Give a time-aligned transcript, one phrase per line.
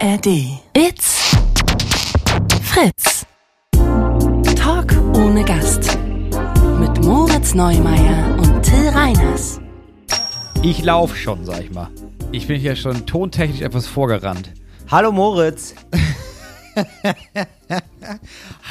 [0.00, 0.26] ARD.
[0.76, 1.36] It's
[2.62, 3.26] Fritz.
[4.54, 5.98] Talk ohne Gast.
[6.78, 9.60] Mit Moritz Neumeier und Till Reiners.
[10.62, 11.88] Ich lauf schon, sag ich mal.
[12.30, 14.52] Ich bin hier schon tontechnisch etwas vorgerannt.
[14.88, 15.74] Hallo Moritz.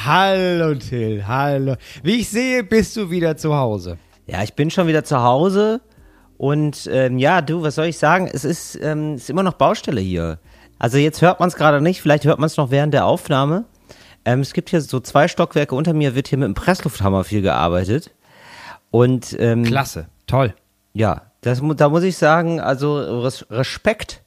[0.06, 1.74] Hallo Till, hallo.
[2.02, 3.98] Wie ich sehe, bist du wieder zu Hause.
[4.26, 5.82] Ja, ich bin schon wieder zu Hause.
[6.38, 8.30] Und ähm, ja, du, was soll ich sagen?
[8.32, 10.38] Es ist, ähm, es ist immer noch Baustelle hier.
[10.78, 13.64] Also jetzt hört man es gerade nicht, vielleicht hört man es noch während der Aufnahme.
[14.24, 17.42] Ähm, es gibt hier so zwei Stockwerke unter mir, wird hier mit dem Presslufthammer viel
[17.42, 18.10] gearbeitet.
[18.90, 20.54] Und ähm, Klasse, toll.
[20.92, 24.22] ja, das, da muss ich sagen, also Res Respekt.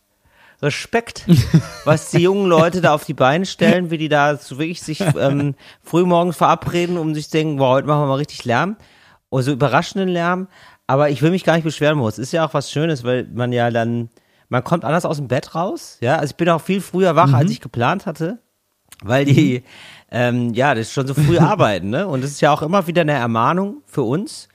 [0.61, 1.25] Respekt,
[1.85, 5.01] was die jungen Leute da auf die Beine stellen, wie die da so wirklich sich
[5.19, 8.77] ähm, frühmorgens verabreden, um sich zu denken, boah, heute machen wir mal richtig Lärm.
[9.29, 10.47] Und so überraschenden Lärm.
[10.85, 12.19] Aber ich will mich gar nicht beschweren, Moritz.
[12.19, 14.09] Ist ja auch was Schönes, weil man ja dann,
[14.51, 15.97] man kommt anders aus dem Bett raus.
[16.01, 18.37] Ja, also ich bin auch viel früher wach, als ich geplant hatte,
[19.03, 19.63] weil die,
[20.11, 22.05] ähm, ja, das ist schon so früh arbeiten, ne?
[22.07, 24.49] Und das ist ja auch immer wieder eine Ermahnung für uns.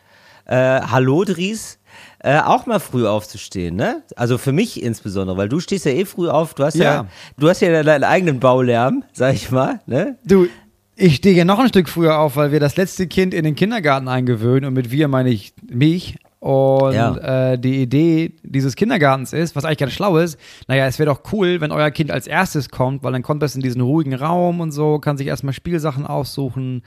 [0.45, 1.79] Äh, hallo Dries,
[2.21, 4.03] äh, auch mal früh aufzustehen, ne?
[4.17, 7.07] Also für mich insbesondere, weil du stehst ja eh früh auf, du hast ja, Ja.
[7.39, 10.19] du hast ja deinen eigenen Baulärm, sag ich mal, ne?
[10.25, 10.47] Du,
[10.95, 13.55] ich stehe ja noch ein Stück früher auf, weil wir das letzte Kind in den
[13.55, 16.17] Kindergarten eingewöhnen und mit wir meine ich mich.
[16.39, 17.53] Und Ja.
[17.53, 21.21] äh, die Idee dieses Kindergartens ist, was eigentlich ganz schlau ist, naja, es wäre doch
[21.33, 24.61] cool, wenn euer Kind als erstes kommt, weil dann kommt es in diesen ruhigen Raum
[24.61, 26.83] und so, kann sich erstmal Spielsachen aussuchen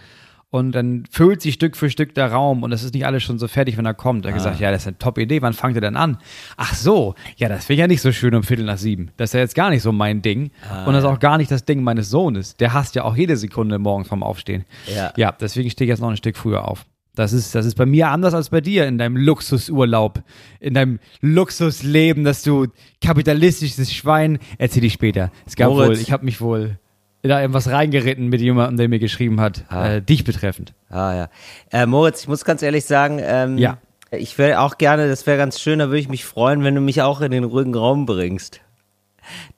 [0.52, 3.38] und dann füllt sich Stück für Stück der Raum und das ist nicht alles schon
[3.38, 4.26] so fertig, wenn er kommt.
[4.26, 6.18] Er hat gesagt, ja, das ist eine top Idee, wann fangt ihr denn an?
[6.58, 9.12] Ach so, ja, das wäre ja nicht so schön um Viertel nach sieben.
[9.18, 10.52] Das ist ja jetzt gar nicht so mein Ding
[10.86, 12.56] und das ist auch gar nicht das Ding meines Sohnes.
[12.58, 14.66] Der hasst ja auch jede Sekunde morgens vom Aufstehen.
[14.96, 15.12] Ja.
[15.18, 16.86] Ja, deswegen stehe ich jetzt noch ein Stück früher auf.
[17.20, 20.24] Das ist, das ist bei mir anders als bei dir in deinem Luxusurlaub,
[20.62, 22.68] in deinem Luxusleben, dass du
[23.04, 25.30] kapitalistisches Schwein, erzähl ich später.
[25.46, 25.88] Es gab Moritz.
[25.90, 26.80] wohl, ich habe mich wohl
[27.22, 29.96] da irgendwas reingeritten mit jemandem, der mir geschrieben hat, Ah.
[29.96, 30.74] äh, dich betreffend.
[30.90, 31.30] Ah ja.
[31.72, 33.80] Äh, Moritz, ich muss ganz ehrlich sagen, ähm, Ja.
[34.12, 36.80] ich wäre auch gerne, das wäre ganz schön, da würde ich mich freuen, wenn du
[36.82, 38.62] mich auch in den ruhigen Raum bringst.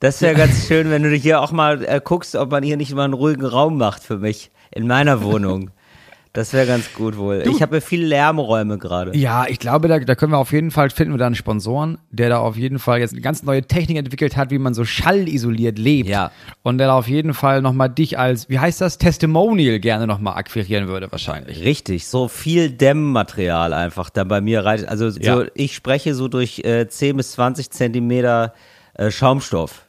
[0.00, 2.92] Das wäre ganz schön, wenn du hier auch mal äh, guckst, ob man hier nicht
[2.92, 5.70] mal einen ruhigen Raum macht für mich in meiner Wohnung.
[6.34, 7.42] Das wäre ganz gut wohl.
[7.46, 9.14] Ich habe ja viele Lärmräume gerade.
[9.14, 11.98] Ja, ich glaube, da, da können wir auf jeden Fall, finden wir da einen Sponsoren,
[12.10, 14.86] der da auf jeden Fall jetzt eine ganz neue Technik entwickelt hat, wie man so
[14.86, 16.08] schallisoliert lebt.
[16.08, 16.30] Ja.
[16.62, 20.36] Und der da auf jeden Fall nochmal dich als, wie heißt das, Testimonial gerne nochmal
[20.38, 21.62] akquirieren würde wahrscheinlich.
[21.64, 24.86] Richtig, so viel Dämmmaterial einfach da bei mir rein.
[24.88, 25.44] Also so, Ja.
[25.52, 28.54] ich spreche so durch äh, 10 bis 20 Zentimeter
[28.94, 29.84] äh, Schaumstoff.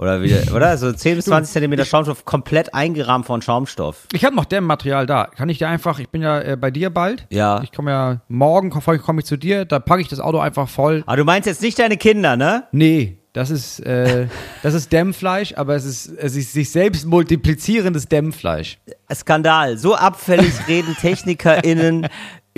[0.00, 0.78] Oder wie, oder?
[0.78, 4.06] So 10 bis 20 Zentimeter Schaumstoff, komplett eingerahmt von Schaumstoff.
[4.14, 5.26] Ich habe noch Dämmmaterial da.
[5.26, 7.26] Kann ich dir einfach, ich bin ja äh, bei dir bald.
[7.28, 7.60] Ja.
[7.62, 10.70] Ich komme ja morgen, komme komm ich zu dir, da packe ich das Auto einfach
[10.70, 11.02] voll.
[11.04, 12.64] Aber du meinst jetzt nicht deine Kinder, ne?
[12.72, 14.26] Nee, das ist, äh,
[14.62, 18.78] das ist Dämmfleisch, aber es ist, es ist sich selbst multiplizierendes Dämmfleisch.
[19.12, 19.76] Skandal.
[19.76, 22.08] So abfällig reden TechnikerInnen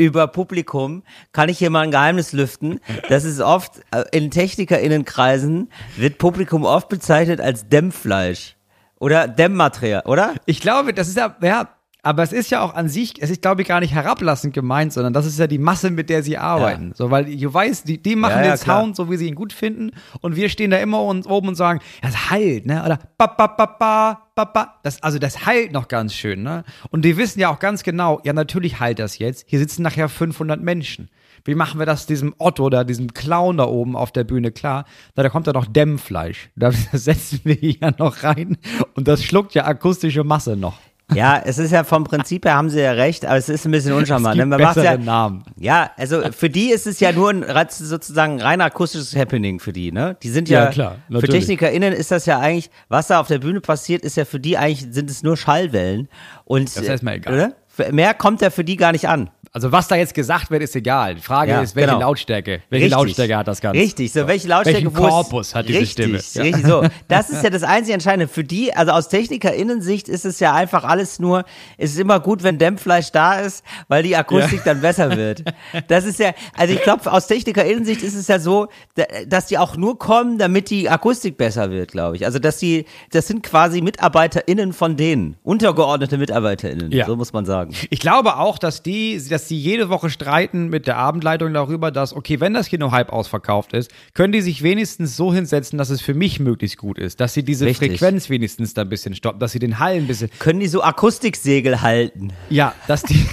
[0.04, 1.02] über Publikum.
[1.32, 2.80] Kann ich hier mal ein Geheimnis lüften?
[3.08, 8.56] Das ist oft, äh, in TechnikerInnenkreisen wird Publikum oft bezeichnet als Dämmfleisch.
[8.98, 10.34] Oder Dämmmaterial, oder?
[10.46, 11.68] Ich glaube, das ist ja, ja,
[12.04, 14.92] aber es ist ja auch an sich, es ist, glaube ich, gar nicht herablassend gemeint,
[14.92, 16.92] sondern das ist ja die Masse, mit der sie arbeiten.
[16.94, 18.80] So, weil du weißt, die, die machen Ja, ja, den klar.
[18.80, 21.54] Sound, so wie sie ihn gut finden, und wir stehen da immer und, oben und
[21.54, 22.84] sagen, das halt, ne?
[22.84, 24.74] Oder ba, ba, ba, ba, ba, ba.
[24.82, 26.64] Das, also das halt noch ganz schön, ne?
[26.90, 29.44] Und die wissen ja auch ganz genau, ja, natürlich halt das jetzt.
[29.48, 31.08] Hier sitzen nachher 500 Menschen.
[31.44, 34.86] Wie machen wir das diesem Otto oder diesem Clown da oben auf der Bühne klar?
[35.14, 36.50] Na, da kommt ja noch Dämmfleisch.
[36.56, 38.58] Da setzen wir hier ja noch rein
[38.94, 40.78] und das schluckt ja akustische Masse noch.
[41.14, 43.72] Ja, es ist ja vom Prinzip her, haben sie ja recht, aber es ist ein
[43.72, 44.34] bisschen uncharmant.
[44.34, 44.56] Es gibt ne?
[44.56, 45.44] Man macht ja, Namen.
[45.58, 49.92] ja, also für die ist es ja nur ein sozusagen rein akustisches Happening für die,
[49.92, 50.16] ne?
[50.22, 51.28] Die sind ja, Ja, klar, für.
[51.28, 54.56] TechnikerInnen ist das ja eigentlich, was da auf der Bühne passiert, ist ja für die
[54.58, 56.08] eigentlich, sind es nur Schallwellen.
[56.44, 57.34] Und, Das ist erstmal egal.
[57.34, 57.92] Oder?
[57.92, 59.30] Mehr kommt ja für die gar nicht an.
[59.54, 61.16] Also was da jetzt gesagt wird, ist egal.
[61.16, 62.00] Die Frage Ja, ist, welche genau.
[62.00, 62.62] Lautstärke?
[62.70, 62.90] Welche Richtig.
[62.98, 63.78] Lautstärke hat das Ganze?
[63.78, 66.48] Richtig, so, welche Lautstärke Welchen Korpus hat diese richtig, Stimme?
[66.48, 66.56] Ja.
[66.56, 66.86] Richtig, so.
[67.08, 68.28] Das ist ja das einzige Entscheidende.
[68.28, 71.44] Für die, also aus TechnikerInnen-Sicht ist es ja einfach alles nur,
[71.76, 75.44] es ist immer gut, wenn Dämmfleisch da ist, weil die Akustik dann besser wird.
[75.88, 79.58] Das ist ja, also ich glaube, aus TechnikerInnen-Sicht ist es ja so, da- dass die
[79.58, 82.24] auch nur kommen, damit die Akustik besser wird, glaube ich.
[82.24, 85.36] Also, dass die, das sind quasi MitarbeiterInnen von denen.
[85.42, 87.04] Untergeordnete MitarbeiterInnen, Ja.
[87.04, 87.74] so muss man sagen.
[87.90, 92.14] Ich glaube auch, dass die, dass die jede Woche streiten mit der Abendleitung darüber, dass,
[92.14, 96.00] okay, wenn das Kino halb ausverkauft ist, können die sich wenigstens so hinsetzen, dass es
[96.00, 97.20] für mich möglichst gut ist.
[97.20, 97.92] Dass sie diese Richtig.
[97.92, 100.30] Frequenz wenigstens da ein bisschen stoppen, dass sie den Hall ein bisschen.
[100.38, 102.32] Können die so Akustiksegel halten?
[102.50, 103.26] Ja, dass die.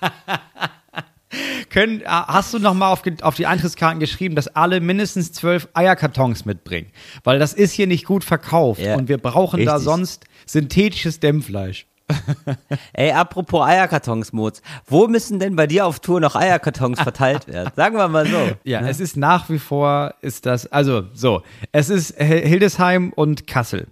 [1.70, 5.68] können, äh, hast du noch mal auf, auf die Eintrittskarten geschrieben, dass alle mindestens zwölf
[5.74, 6.90] Eierkartons mitbringen?
[7.24, 9.84] Weil das ist hier nicht gut verkauft Ja, und wir brauchen da richtig.
[9.84, 11.86] sonst synthetisches Dämmfleisch.
[12.92, 14.62] Ey, apropos Eierkartons, Moz.
[14.86, 17.70] Wo müssen denn bei dir auf Tour noch Eierkartons verteilt werden?
[17.76, 18.50] Sagen wir mal so.
[18.64, 23.86] Ja, es ist nach wie vor, ist das, also so, es ist Hildesheim und Kassel.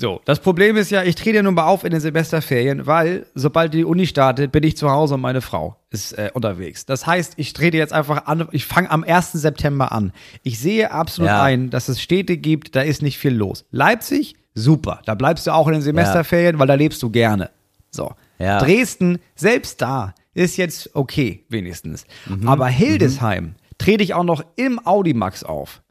[0.00, 3.26] So, das Problem ist ja, ich trete ja nun mal auf in den Semesterferien, weil
[3.34, 6.86] sobald die Uni startet, bin ich zu Hause und meine Frau ist äh, unterwegs.
[6.86, 9.32] Das heißt, ich trete jetzt einfach an, ich fange am 1.
[9.32, 10.12] September an.
[10.44, 11.42] Ich sehe absolut Ja.
[11.42, 13.64] ein, dass es Städte gibt, da ist nicht viel los.
[13.72, 17.50] Leipzig, super, da bleibst du auch in den Semesterferien, weil da lebst du gerne.
[17.90, 18.12] So.
[18.38, 18.58] Ja.
[18.58, 22.04] Dresden, selbst da, ist jetzt okay, wenigstens.
[22.26, 22.46] Mhm.
[22.48, 25.82] Aber Hildesheim trete ich auch noch im Audimax auf.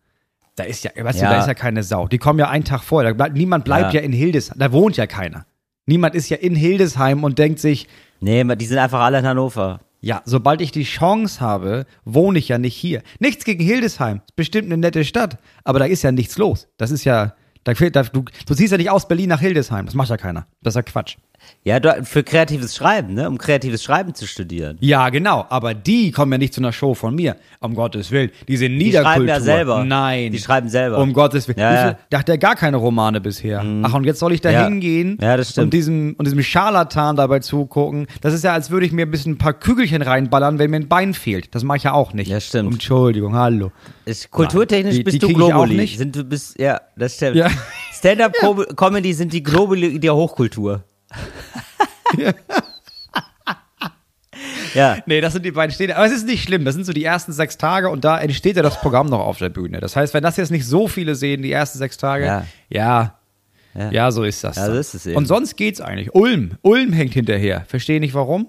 [0.56, 1.32] Da ist ja, weißt du, Ja.
[1.32, 2.08] da ist ja keine Sau.
[2.08, 3.12] Die kommen ja einen Tag vorher.
[3.12, 4.00] Da bleibt, niemand bleibt ja.
[4.00, 4.06] Ja.
[4.06, 4.58] in Hildesheim.
[4.60, 5.46] Da wohnt ja keiner.
[5.86, 7.88] Niemand ist ja in Hildesheim und denkt sich,
[8.20, 9.80] Nee, die sind einfach alle in Hannover.
[10.02, 13.04] ja, sobald ich die Chance habe, wohne ich ja nicht hier.
[13.20, 14.22] Nichts gegen Hildesheim.
[14.28, 15.38] Ist bestimmt eine nette Stadt.
[15.64, 16.68] Aber da ist ja nichts los.
[16.78, 17.34] Das ist ja,
[17.68, 19.86] da da, du, du ziehst ja nicht aus Berlin nach Hildesheim.
[19.86, 20.48] Das macht ja keiner.
[20.62, 21.18] Das ist ja Quatsch.
[21.64, 23.28] Ja, für kreatives Schreiben, ne?
[23.28, 24.78] Um kreatives Schreiben zu studieren.
[24.80, 25.46] Ja, genau.
[25.50, 27.36] Aber die kommen ja nicht zu einer Show von mir.
[27.60, 28.32] Um Gottes Willen.
[28.48, 29.14] Die sind Die Niederkultur.
[29.14, 29.84] schreiben ja selber.
[29.84, 30.32] Nein.
[30.32, 31.00] Die schreiben selber.
[31.00, 31.60] Um Gottes Willen.
[31.60, 31.84] Ja, ja.
[31.90, 33.66] viel- Da hat der gar keine Romane bisher.
[33.84, 34.66] Ach, und jetzt soll ich da Ja.
[34.66, 35.66] hingehen Ja, das stimmt.
[35.66, 38.08] und diesem, und diesem Scharlatan dabei zugucken.
[38.22, 40.78] Das ist ja, als würde ich mir ein bisschen ein paar Kügelchen reinballern, wenn mir
[40.78, 41.54] ein Bein fehlt.
[41.54, 42.30] Das mache ich ja auch nicht.
[42.30, 42.74] Ja, stimmt.
[42.74, 43.72] Entschuldigung, hallo.
[44.06, 45.28] Ist, kulturtechnisch Die- bist die du
[45.66, 45.98] ich nicht.
[45.98, 47.36] Sind du bist, ja, das stimmt.
[47.36, 47.50] Ja.
[47.94, 50.84] Stand-up-Comedy sind die Globally der Hochkultur.
[54.74, 54.98] Ja.
[55.08, 55.96] Nee, das sind die beiden Städte.
[55.96, 56.64] Aber es ist nicht schlimm.
[56.66, 59.40] Das sind so die ersten sechs Tage und da entsteht ja das Programm noch auf
[59.40, 59.80] der Bühne.
[59.80, 62.46] Das heißt, wenn das jetzt nicht so viele sehen, die ersten sechs Tage, Ja.
[62.70, 63.14] ja,
[63.92, 64.56] ja, so ist das.
[64.58, 65.16] Ja, so ist es eben.
[65.18, 66.14] Und sonst geht's eigentlich.
[66.16, 67.64] Ulm, Ulm hängt hinterher.
[67.68, 68.48] Verstehe nicht warum.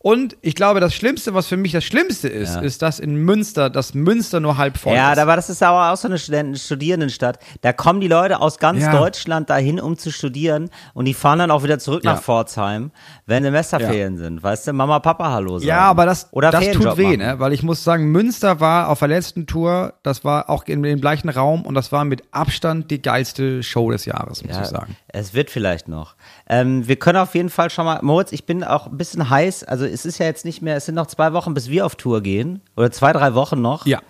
[0.00, 2.60] Und ich glaube, das Schlimmste, was für mich das Schlimmste ist, Ja.
[2.60, 5.16] ist, dass in Münster, dass Münster nur halb voll Ja, ist.
[5.18, 7.40] da war das ist aber auch so eine Studenten Studierendenstadt.
[7.62, 8.92] Da kommen die Leute aus ganz Ja.
[8.96, 12.12] Deutschland dahin, um zu studieren und die fahren dann auch wieder zurück Ja.
[12.14, 12.92] nach Pforzheim,
[13.26, 14.40] wenn Semesterferien sind.
[14.42, 15.68] Weißt du, Mama, Papa, hallo sagen.
[15.68, 17.18] Ja, aber das, Oder das Ferienjob tut weh, machen.
[17.18, 17.40] ne?
[17.40, 21.00] weil ich muss sagen, Münster war auf der letzten Tour, das war auch in dem
[21.00, 24.68] gleichen Raum und das war mit Abstand die geilste Show des Jahres, muss Ja, ich
[24.68, 24.96] sagen.
[25.08, 26.14] Es wird vielleicht noch.
[26.48, 29.64] Ähm, wir können auf jeden Fall schon mal, Moritz, ich bin auch ein bisschen heiß.
[29.64, 31.96] Also es ist ja jetzt nicht mehr, es sind noch zwei Wochen, bis wir auf
[31.96, 32.60] Tour gehen.
[32.76, 33.86] Oder zwei, drei Wochen noch.
[33.86, 34.00] Ja.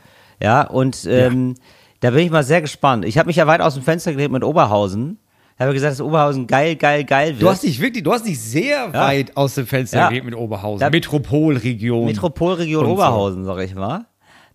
[0.43, 1.55] Ja, und ähm,
[2.01, 3.05] da bin ich mal sehr gespannt.
[3.05, 5.19] Ich habe mich ja weit aus dem Fenster gelegt mit Oberhausen.
[5.57, 7.43] Ich habe gesagt, dass Oberhausen geil, geil, geil wird.
[7.43, 10.09] Du hast dich wirklich, du hast dich sehr weit aus dem Fenster Ja.
[10.09, 10.79] gelegt mit Oberhausen.
[10.79, 12.05] Da- Metropolregion.
[12.05, 12.93] Metropolregion Und so.
[12.95, 14.07] Oberhausen, sag ich mal.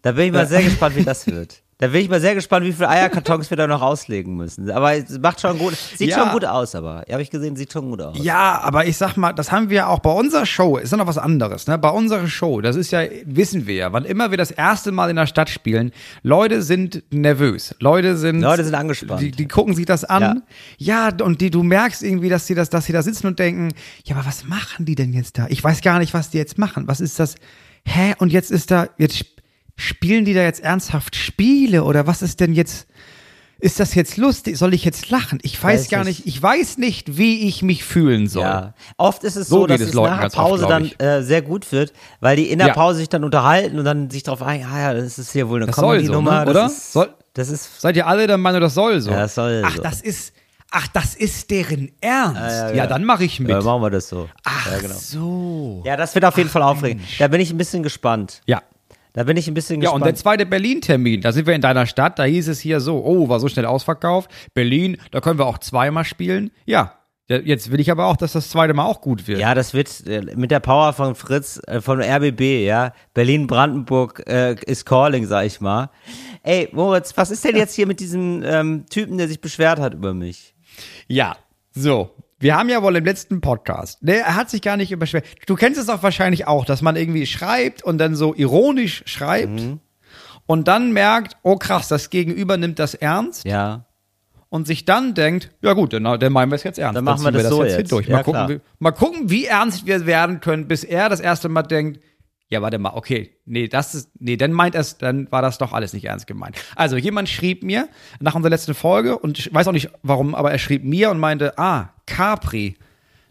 [0.02, 1.63] Da bin ich mal sehr gespannt, wie das wird.
[1.80, 4.70] Da bin ich mal sehr gespannt, wie viele Eierkartons wir da noch auslegen müssen.
[4.72, 6.20] Aber es macht schon gut, sieht Ja.
[6.20, 7.04] schon gut aus, aber.
[7.12, 8.16] Habe ich gesehen, sieht schon gut aus.
[8.22, 11.08] Ja, aber ich sag mal, das haben wir auch bei unserer Show, ist ja noch
[11.08, 11.78] was anderes, ne?
[11.78, 15.10] Bei unserer Show, das ist ja, wissen wir ja, wann immer wir das erste Mal
[15.10, 15.92] in der Stadt spielen,
[16.22, 17.76] Leute sind nervös.
[17.80, 18.40] Leute sind.
[18.42, 19.22] Leute sind angespannt.
[19.22, 20.44] Die, die gucken sich das an.
[20.78, 23.70] Ja, und die, du merkst irgendwie, dass sie das, dass sie da sitzen und denken,
[24.06, 25.48] ja, aber was machen die denn jetzt da?
[25.50, 26.88] Ich weiß gar nicht, was die jetzt machen.
[26.88, 27.36] Was ist das?
[27.86, 28.14] Hä?
[28.20, 29.26] Und jetzt ist da, jetzt
[29.76, 32.88] spielen die da jetzt ernsthaft Spiele oder was ist denn jetzt?
[33.60, 34.58] Ist das jetzt lustig?
[34.58, 35.40] Soll ich jetzt lachen?
[35.42, 36.26] Ich weiß Weiß gar nicht.
[36.26, 38.44] Ich weiß nicht, wie ich mich fühlen soll.
[38.44, 41.24] Ja, oft ist es So so, dass es nach der oft, Pause glaub dann äh,
[41.24, 42.74] sehr gut wird, weil die in der Ja.
[42.74, 45.64] Pause sich dann unterhalten und dann sich drauf ein, ah ja, das ist hier wohl
[45.64, 45.82] eine soll so,
[46.12, 46.52] Comedy-Nummer, ne?
[46.52, 46.64] oder?
[46.64, 49.12] Das ist, Soll- das ist Seid ihr alle der Meinung, das soll so?
[49.12, 49.82] Ja, das soll Ach, so.
[49.82, 50.34] das ist,
[50.70, 52.42] ach, das ist deren Ernst.
[52.42, 52.88] ja, ja, ja.
[52.88, 53.50] dann mache ich mit.
[53.50, 54.28] ja, machen wir das so.
[54.44, 54.94] ach, ja, genau.
[54.96, 55.84] so.
[55.86, 57.02] Ja, das wird auf jeden Fall aufregend.
[57.18, 58.42] Da bin ich ein bisschen gespannt.
[58.46, 58.62] Ja.
[59.14, 60.06] Da bin ich ein bisschen Ja, und gespannt.
[60.06, 63.30] der zweite Berlin-Termin, da sind wir in deiner Stadt, da hieß es hier so, oh,
[63.30, 64.30] war so schnell ausverkauft.
[64.54, 66.52] Berlin, da können wir auch zweimal spielen.
[66.66, 66.94] Ja,
[67.30, 69.40] ja, jetzt will ich aber auch, dass das zweite Mal auch gut wird.
[69.40, 72.92] Ja, das wird äh, mit der Power von Fritz, äh, von RBB, ja.
[73.14, 75.90] Berlin-Brandenburg äh, ist calling, sag ich mal.
[76.42, 79.94] Ey, Moritz, was ist denn jetzt hier mit diesem ähm, Typen, der sich beschwert hat
[79.94, 80.54] über mich?
[81.08, 81.38] Ja,
[81.72, 82.10] so.
[82.44, 85.26] Wir haben ja wohl im letzten Podcast, ne, er hat sich gar nicht überschwert.
[85.48, 89.62] Du kennst es doch wahrscheinlich auch, dass man irgendwie schreibt und dann so ironisch schreibt
[89.62, 89.80] Mhm.
[90.46, 93.86] und dann merkt, oh krass, das Gegenüber nimmt das ernst Ja.
[94.50, 96.98] und sich dann denkt, ja gut, dann, dann meinen wir es jetzt ernst.
[96.98, 97.90] Dann machen ziehen wir das so jetzt, jetzt.
[97.90, 98.08] hindurch.
[98.08, 98.50] Ja, Mal, gucken, klar.
[98.50, 102.02] wie, mal gucken, wie ernst wir werden können, bis er das erste Mal denkt,
[102.50, 105.74] ja, warte mal, okay, nee, das ist, nee, dann meint es, dann war das doch
[105.74, 106.56] alles nicht ernst gemeint.
[106.76, 107.88] Also jemand schrieb mir
[108.20, 111.20] nach unserer letzten Folge und ich weiß auch nicht warum, aber er schrieb mir und
[111.20, 112.76] meinte, ah, Capri.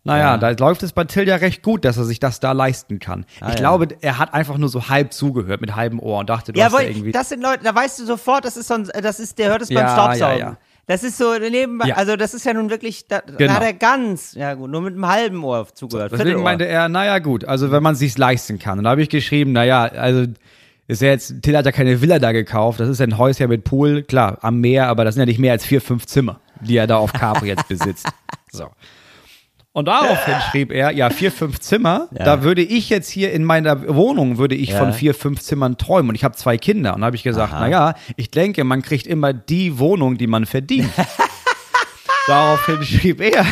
[0.05, 0.37] Naja, Ja.
[0.39, 3.25] da läuft es bei Till ja recht gut, dass er sich das da leisten kann.
[3.37, 3.55] ich ja.
[3.55, 6.67] glaube, er hat einfach nur so halb zugehört mit halbem Ohr und dachte, du Ja,
[6.67, 7.13] hast da irgendwie.
[7.13, 9.63] das sind Leute, da weißt du sofort, das ist so ein, das ist, der hört
[9.63, 10.39] es beim Ja, Staubsaugen.
[10.41, 10.57] ja, ja.
[10.87, 11.95] Das ist so nebenbei, Ja.
[11.97, 13.53] also das ist ja nun wirklich, da, da Genau.
[13.55, 16.11] hat er ganz, ja gut, nur mit einem halben Ohr zugehört.
[16.13, 16.45] Deswegen Viertelohr.
[16.45, 18.79] meinte er, naja gut, also wenn man es sich leisten kann.
[18.79, 20.27] Und da habe ich geschrieben, naja, also
[20.89, 23.49] ist ja jetzt, Till hat ja keine Villa da gekauft, das ist ja ein Häuschen
[23.49, 26.41] mit Pool, klar, am Meer, aber das sind ja nicht mehr als vier, fünf Zimmer,
[26.61, 28.09] die er da auf Capri jetzt besitzt.
[28.55, 28.67] So.
[29.75, 32.25] Und daraufhin schrieb er, ja, vier, fünf Zimmer, Ja.
[32.25, 34.79] da würde ich jetzt hier in meiner Wohnung, würde ich Ja.
[34.79, 36.11] von vier, fünf Zimmern träumen.
[36.11, 36.95] Und ich habe zwei Kinder.
[36.95, 40.45] Und da habe ich gesagt, naja, ich denke, man kriegt immer die Wohnung, die man
[40.47, 40.91] verdient.
[42.27, 43.45] Daraufhin schrieb er,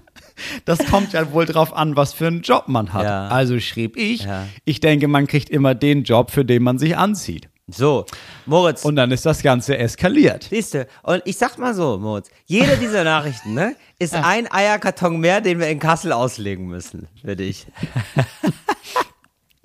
[0.64, 3.04] das kommt ja wohl drauf an, was für einen Job man hat.
[3.04, 3.28] Ja.
[3.28, 4.26] Also schrieb ich,
[4.64, 7.48] ich denke, man kriegt immer den Job, für den man sich anzieht.
[7.68, 8.06] So,
[8.44, 10.44] Moritz, Und dann ist das Ganze eskaliert.
[10.50, 15.40] siehste, und ich sag mal so, Moritz, jede dieser Nachrichten, ne, ist ein Eierkarton mehr,
[15.40, 17.66] den wir in Kassel auslegen müssen, für dich.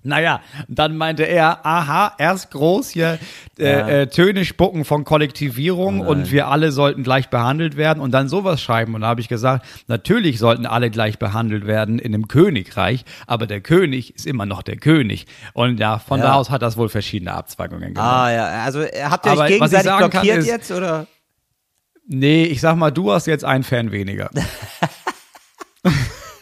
[0.08, 3.20] Naja, dann meinte er, aha, erst groß hier
[3.60, 3.88] äh, Ja.
[3.88, 8.62] äh, Töne spucken von Kollektivierung und wir alle sollten gleich behandelt werden und dann sowas
[8.62, 8.96] schreiben.
[8.96, 13.48] Und da habe ich gesagt, natürlich sollten alle gleich behandelt werden in einem Königreich, aber
[13.48, 15.28] der König ist immer noch der König.
[15.54, 16.28] Und ja, von Ja.
[16.28, 18.08] da aus hat das wohl verschiedene Abzweigungen gemacht.
[18.12, 21.06] Ah ja, also äh, habt ihr Aber euch ich gegenseitig blockiert ist- jetzt, oder?
[22.08, 24.30] Nee, ich sag mal, du hast jetzt einen Fan weniger.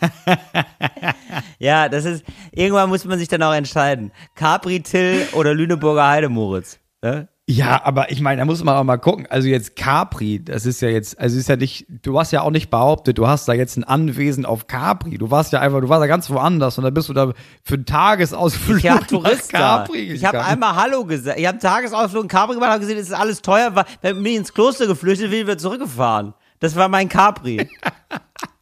[1.59, 4.11] Ja, das ist, irgendwann muss man sich dann auch entscheiden.
[4.35, 6.79] Capri Till oder Lüneburger Heide, Moritz.
[7.01, 7.27] Ne?
[7.47, 9.27] Ja, aber ich meine, da muss man auch mal gucken.
[9.29, 12.49] Also jetzt Capri, das ist ja jetzt, also ist ja nicht, du hast ja auch
[12.49, 15.19] nicht behauptet, du hast da jetzt ein Anwesen auf Capri.
[15.19, 17.33] Du warst ja einfach, du warst ja ganz woanders und dann bist du da
[17.63, 19.77] für einen Tagesausflug Ich nach Tourist da.
[19.77, 21.39] Capri Ich habe einmal Hallo gesagt.
[21.39, 23.75] Ich habe einen Tagesausflug in Capri gemacht, habe gesehen, es ist alles teuer.
[23.75, 26.33] War, bin ich ins Kloster geflüchtet, bin wieder zurückgefahren.
[26.59, 27.69] Das war mein Capri.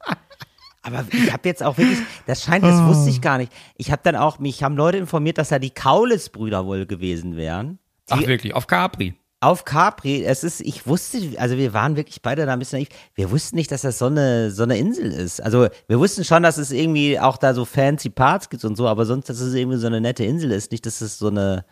[0.84, 3.52] Aber ich habe jetzt auch wirklich, das scheint, das wusste ich gar nicht.
[3.78, 7.80] Ich habe dann auch, mich haben Leute informiert, dass da die Kaulitz-Brüder wohl gewesen wären.
[8.10, 9.16] Ach wirklich, auf Capri.
[9.40, 12.90] Auf Capri, es ist, ich wusste, also wir waren wirklich beide da ein bisschen naiv.
[13.16, 15.42] Wir wussten nicht, dass das so eine, so eine Insel ist.
[15.42, 18.88] Also wir wussten schon, dass es irgendwie auch da so fancy Parts gibt und so,
[18.88, 20.72] aber sonst, dass es irgendwie so eine nette Insel ist.
[20.72, 21.66] Nicht, dass es so eine,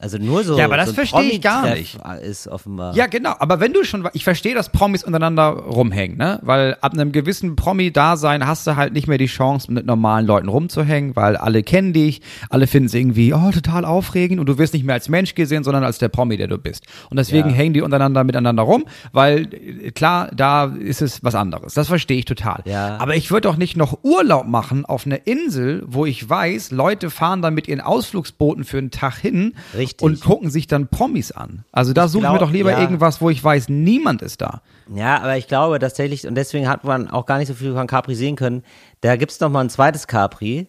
[0.00, 0.58] also nur so.
[0.58, 2.94] Ja, aber das so verstehe ich gar Promi-Treff Ist offenbar.
[2.96, 3.34] Ja, genau.
[3.38, 6.38] Aber wenn du schon, ich verstehe, dass Promis untereinander rumhängen, ne?
[6.42, 10.48] Weil ab einem gewissen Promi-Dasein hast du halt nicht mehr die Chance, mit normalen Leuten
[10.48, 14.72] rumzuhängen, weil alle kennen dich, alle finden es irgendwie, oh, total aufregend und du wirst
[14.72, 16.86] nicht mehr als Mensch gesehen, sondern als der Promi, der du bist.
[17.10, 17.56] Und deswegen Ja.
[17.56, 21.74] hängen die untereinander miteinander rum, weil äh, klar, da ist es was anderes.
[21.74, 22.62] Das verstehe ich total.
[22.64, 22.96] Ja.
[22.98, 27.10] Aber ich würde doch nicht noch Urlaub machen auf einer Insel, wo ich weiß, Leute
[27.10, 29.89] fahren da mit ihren Ausflugsbooten für einen Tag hin Richtig.
[30.00, 31.64] Und gucken sich dann Promis an.
[31.72, 32.80] Also da suchen wir glaub, doch lieber ja.
[32.80, 34.62] irgendwas, wo ich weiß, niemand ist da.
[34.94, 37.86] Ja, aber ich glaube tatsächlich, und deswegen hat man auch gar nicht so viel von
[37.86, 38.62] Capri sehen können,
[39.00, 40.66] da gibt's noch mal ein zweites Capri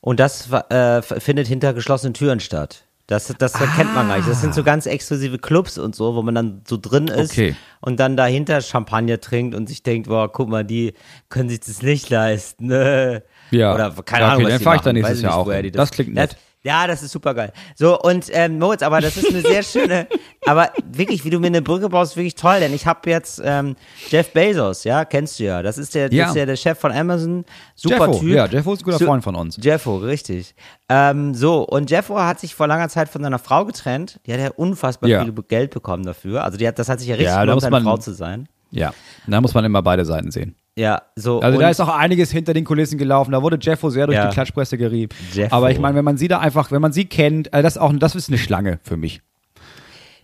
[0.00, 2.84] und das äh, findet hinter geschlossenen Türen statt.
[3.08, 4.28] Das, das kennt man gar nicht.
[4.28, 7.56] Das sind so ganz exklusive Clubs und so, wo man dann so drin ist Okay.
[7.80, 10.92] und dann dahinter Champagner trinkt und sich denkt, boah, guck mal, die
[11.30, 12.66] können sich das nicht leisten.
[12.66, 13.22] Ne?
[13.50, 13.74] Ja.
[13.74, 14.94] Oder keine Ja, Ahnung, okay, was dann die fahr ich da machen.
[14.96, 16.36] nächstes Jahr auch die Das klingt nett.
[16.62, 17.52] Ja, das ist super geil.
[17.76, 20.06] So, und ähm, Moritz, aber das ist eine sehr schöne,
[20.46, 23.76] aber wirklich, wie du mir eine Brücke baust, wirklich toll, denn ich habe jetzt ähm,
[24.08, 25.62] Jeff Bezos, ja, kennst du ja.
[25.62, 26.24] Das ist der, Ja.
[26.24, 27.44] das ist ja der Chef von Amazon.
[27.74, 28.28] Super Jeffo, Typ.
[28.34, 29.58] ja, Jeffo ist ein guter Su- Freund von uns.
[29.62, 30.54] Jeffo, richtig.
[30.88, 34.20] Ähm, so, und Jeffo hat sich vor langer Zeit von seiner Frau getrennt.
[34.26, 35.22] Die hat ja unfassbar Ja.
[35.22, 36.44] viel Geld bekommen dafür.
[36.44, 38.48] Also die hat, das hat sich ja richtig Ja, gelohnt, seine Frau zu sein.
[38.70, 38.92] Ja,
[39.26, 40.54] da muss man immer beide Seiten sehen.
[40.78, 41.40] Ja, so.
[41.40, 43.32] Also da ist auch einiges hinter den Kulissen gelaufen.
[43.32, 44.28] Da wurde Jeffo sehr durch Ja.
[44.28, 45.14] die Klatschpresse gerieben.
[45.32, 45.54] Jeffo.
[45.56, 47.78] Aber ich meine, wenn man sie da einfach, wenn man sie kennt, äh, das ist
[47.82, 49.20] auch, das ist eine Schlange für mich.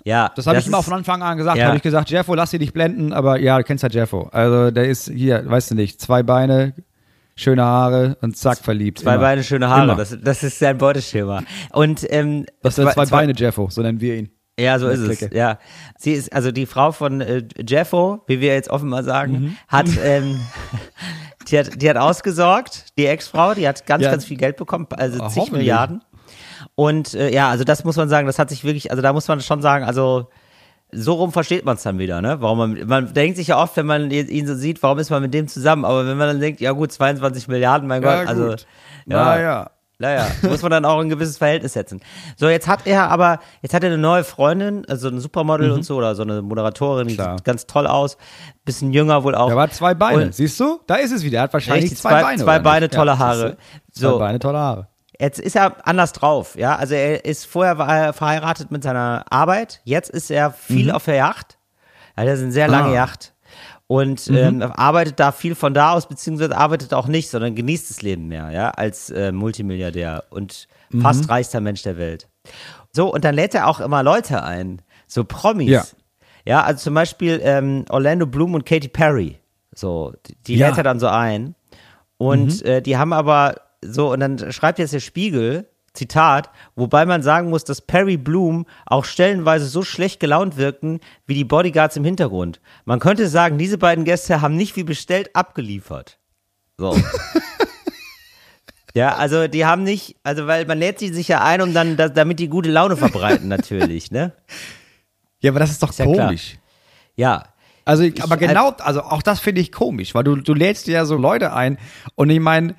[0.04, 1.58] ja, Das habe ich immer ist- von Anfang an gesagt.
[1.58, 1.66] Ja.
[1.66, 3.12] Habe ich gesagt, Jeffo, lass dich nicht blenden.
[3.12, 4.28] Aber ja, du kennst ja Jeffo.
[4.32, 6.74] Also der ist hier, weißt du nicht, zwei Beine,
[7.34, 9.00] schöne Haare und zack verliebt.
[9.00, 9.22] Zwei immer.
[9.22, 9.96] Beine, schöne Haare.
[9.96, 11.42] Das, das ist sein Beuteschema.
[11.72, 14.30] Und ähm, Das sind zwei- zwei Beine Jeffo, so nennen wir ihn.
[14.58, 15.18] Ja, so ist es.
[15.18, 15.36] Clique.
[15.36, 15.58] Ja,
[15.98, 19.56] sie ist also die Frau von äh, Jeffo, wie wir jetzt offenbar sagen, Mhm.
[19.68, 20.40] hat, ähm,
[21.48, 24.10] die hat die hat ausgesorgt, die Ex-Frau, die hat ganz Ja.
[24.10, 25.50] ganz viel Geld bekommen, also Ah, zig.
[25.50, 26.02] Milliarden.
[26.76, 29.28] Und äh, ja, also das muss man sagen, das hat sich wirklich, also da muss
[29.28, 30.28] man schon sagen, also
[30.92, 32.36] so rum versteht man es dann wieder, ne?
[32.40, 35.20] Warum man, man denkt sich ja oft, wenn man ihn so sieht, warum ist man
[35.22, 35.84] mit dem zusammen?
[35.84, 38.56] Aber wenn man dann denkt, ja gut, 22 Milliarden, mein Gott, also ja,
[39.06, 39.70] Naja.
[39.98, 42.00] Naja, muss man dann auch ein gewisses Verhältnis setzen.
[42.36, 45.84] So, jetzt hat er aber, jetzt hat er eine neue Freundin, also ein Supermodel und
[45.84, 47.18] so, oder so eine Moderatorin, die Mhm.
[47.18, 47.36] Klar.
[47.38, 48.16] sieht ganz toll aus,
[48.64, 49.50] bisschen jünger wohl auch.
[49.50, 50.24] Er war zwei Beine.
[50.24, 50.80] Und- Siehst du?
[50.86, 51.38] Da ist es wieder.
[51.38, 52.42] Er hat wahrscheinlich Richtig, zwei, zwei- Beine.
[52.42, 53.50] zwei Beine, tolle Ja, Haare.
[53.50, 53.56] du?
[53.92, 54.18] Zwei So.
[54.18, 54.88] Beine, tolle Haare.
[55.20, 56.74] Jetzt ist er anders drauf, ja.
[56.74, 61.04] Also er ist vorher war er verheiratet mit seiner Arbeit, jetzt ist er viel auf
[61.04, 61.56] der Yacht.
[62.16, 62.86] Er hat eine sehr lange Mhm.
[62.88, 62.90] Ah.
[62.90, 62.94] Mhm.
[62.96, 63.33] Yacht
[63.86, 68.02] und ähm, arbeitet da viel von da aus, beziehungsweise arbeitet auch nicht, sondern genießt das
[68.02, 71.00] Leben mehr, ja, als äh, Multimilliardär und Mhm.
[71.00, 72.28] fast reichster Mensch der Welt.
[72.92, 75.68] So, und dann lädt er auch immer Leute ein, so Promis.
[75.70, 75.84] Ja.
[76.46, 79.38] Ja, also zum Beispiel ähm, Orlando Bloom und Katy Perry.
[79.74, 80.68] So, die, die Ja.
[80.68, 81.54] lädt er dann so ein.
[82.18, 87.22] Und äh, die haben aber so, und dann schreibt jetzt der Spiegel, Zitat, wobei man
[87.22, 92.04] sagen muss, dass Perry Bloom auch stellenweise so schlecht gelaunt wirkten wie die Bodyguards im
[92.04, 92.60] Hintergrund.
[92.84, 96.18] Man könnte sagen, diese beiden Gäste haben nicht wie bestellt abgeliefert.
[96.76, 96.96] So.
[98.94, 101.96] ja, also die haben nicht, also weil man lädt sie sich ja ein, um dann,
[101.96, 104.32] da, damit die gute Laune verbreiten, natürlich, ne?
[105.40, 106.26] Ja, aber das ist doch ja klar.
[106.26, 106.58] komisch.
[107.14, 107.44] Ja.
[107.84, 110.94] Also, ich, aber genau, also auch das finde ich komisch, weil du, du lädst dir
[110.94, 111.78] ja so Leute ein
[112.14, 112.74] und ich meine,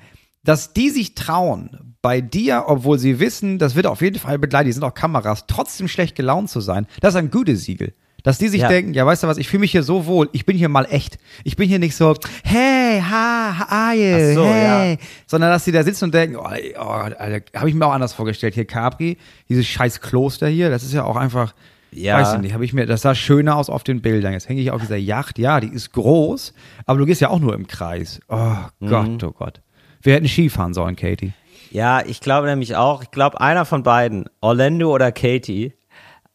[0.46, 4.68] dass die sich trauen, bei dir, obwohl sie wissen, das wird auf jeden Fall begleitet,
[4.68, 7.92] die sind auch Kameras, trotzdem schlecht gelaunt zu sein, das ist ein Gütesiegel.
[8.22, 8.68] Dass die sich Ja.
[8.68, 10.84] denken, ja, weißt du was, ich fühle mich hier so wohl, ich bin hier mal
[10.90, 11.16] echt.
[11.44, 14.98] Ich bin hier nicht so, hey, ha, how are you, Ach so, hey.
[15.28, 18.54] Sondern dass die da sitzen und denken, oh, oh habe ich mir auch anders vorgestellt.
[18.54, 19.16] Hier Capri,
[19.48, 21.54] dieses scheiß Kloster hier, das ist ja auch einfach,
[21.92, 22.18] Ja.
[22.20, 24.32] weiß ich nicht, habe ich mir, das sah schöner aus auf den Bildern.
[24.32, 26.52] Jetzt hänge ich auf dieser Yacht, ja, die ist groß,
[26.84, 28.20] aber du gehst ja auch nur im Kreis.
[28.28, 28.36] Oh
[28.80, 28.88] Mhm.
[28.88, 29.60] Gott, oh Gott.
[30.06, 31.32] Wir hätten Skifahren sollen, Katie.
[31.72, 35.72] Ja, ich glaube nämlich auch, ich glaube einer von beiden, Orlando oder Katie,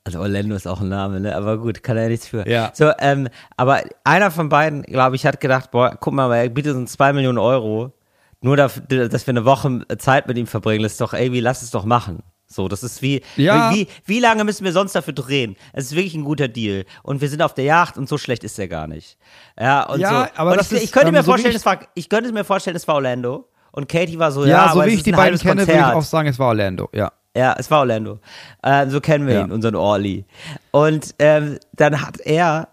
[0.03, 1.35] also Orlando ist auch ein Name, ne?
[1.35, 2.47] aber gut, kann er ja nichts für.
[2.49, 2.71] Ja.
[2.73, 6.75] So, ähm, aber einer von beiden, glaube ich, hat gedacht, boah, guck mal, er bietet
[6.75, 7.93] uns zwei Millionen Euro,
[8.41, 11.39] nur dafür, dass wir eine Woche Zeit mit ihm verbringen, das ist doch, ey, wie,
[11.39, 12.23] lass es doch machen.
[12.47, 13.71] So, das ist wie, Ja.
[13.73, 15.55] wie, wie lange müssen wir sonst dafür drehen?
[15.71, 16.83] Es ist wirklich ein guter Deal.
[17.01, 19.17] Und wir sind auf der Yacht und so schlecht ist er gar nicht.
[19.57, 20.31] Ja, und Ja, so.
[20.41, 22.09] aber und das ich, ist, ich könnte ähm, mir so wie vorstellen, es war, ich
[22.09, 23.47] könnte mir vorstellen, es war Orlando.
[23.71, 26.01] Und Katie war so, Ja, ja, so wie ich die beiden kenne, würde ich auch
[26.01, 27.11] sagen, es war Orlando, ja.
[27.35, 28.19] Ja, es war Orlando.
[28.61, 29.41] Äh, so kennen wir Ja.
[29.45, 30.25] ihn, unseren Orly.
[30.71, 32.67] Und ähm, dann hat er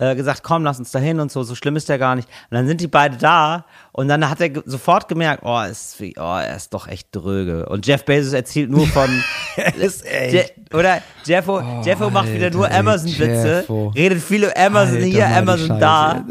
[0.00, 2.26] äh, gesagt, komm, lass uns da hin und so, so schlimm ist der gar nicht.
[2.50, 5.98] Und dann sind die beide da und dann hat er ge sofort gemerkt, oh, ist,
[6.00, 7.66] oh, er ist doch echt dröge.
[7.68, 9.08] Und Jeff Bezos erzählt nur von,
[9.80, 10.32] ist echt.
[10.32, 15.28] Je oder Jeffo, Jeffo macht wieder Alter, nur ey, Amazon-Witze, redet viele Amazon Alter, hier,
[15.58, 15.78] Scheiße.
[15.78, 16.24] da.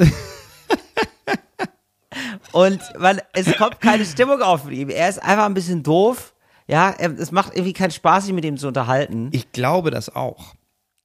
[2.51, 4.89] Und man, es kommt keine Stimmung auf mit ihm.
[4.89, 6.33] Er ist einfach ein bisschen doof.
[6.67, 9.29] Ja, es macht irgendwie keinen Spaß, sich mit ihm zu unterhalten.
[9.31, 10.53] Ich glaube das auch.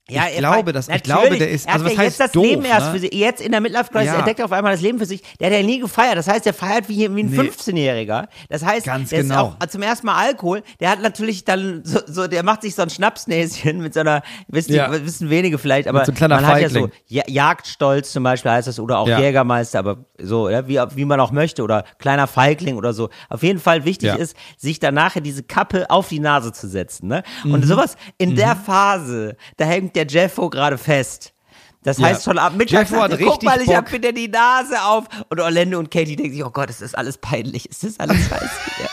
[0.08, 2.86] Ja, Ich glaube, dass- ich glaube, der ist- also was heißt das doof, Leben erst
[2.86, 2.92] ne?
[2.92, 3.12] für sich.
[3.12, 4.18] Jetzt in der Midlife Crisis Ja.
[4.18, 5.20] entdeckt er auf einmal das Leben für sich.
[5.40, 6.16] Der hat ja nie gefeiert.
[6.16, 7.36] Das heißt, der feiert wie, wie ein Nee.
[7.36, 8.28] 15-Jähriger.
[8.48, 9.48] Das heißt, Ganz der genau.
[9.60, 10.62] ist auch zum ersten Mal Alkohol.
[10.78, 14.22] Der hat natürlich dann so, so der macht sich so ein Schnapsnäschen mit so einer,
[14.46, 14.88] wissen, Ja.
[14.96, 18.78] die, wissen wenige vielleicht, aber so man hat ja so Jagdstolz zum Beispiel heißt das
[18.78, 19.18] oder auch Ja.
[19.18, 23.08] Jägermeister, aber so, ja, wie, wie man auch möchte oder kleiner Feigling oder so.
[23.28, 27.08] Auf jeden Fall wichtig ist, sich dann nachher diese Kappe auf die Nase zu setzen.
[27.08, 27.22] Ne?
[27.44, 27.64] Und Mhm.
[27.64, 31.32] sowas in der Phase, da hängt der Jeffo gerade fest.
[31.82, 32.06] Das Ja.
[32.06, 33.92] heißt schon ab Mittag, Jeffo hat sagt guck richtig mal, ich hab Bock.
[33.94, 35.04] wieder die Nase auf.
[35.30, 38.16] Und Orlando und Katie denken sich, oh Gott, ist das alles peinlich, ist das alles
[38.28, 38.44] scheiße.
[38.82, 38.88] ja.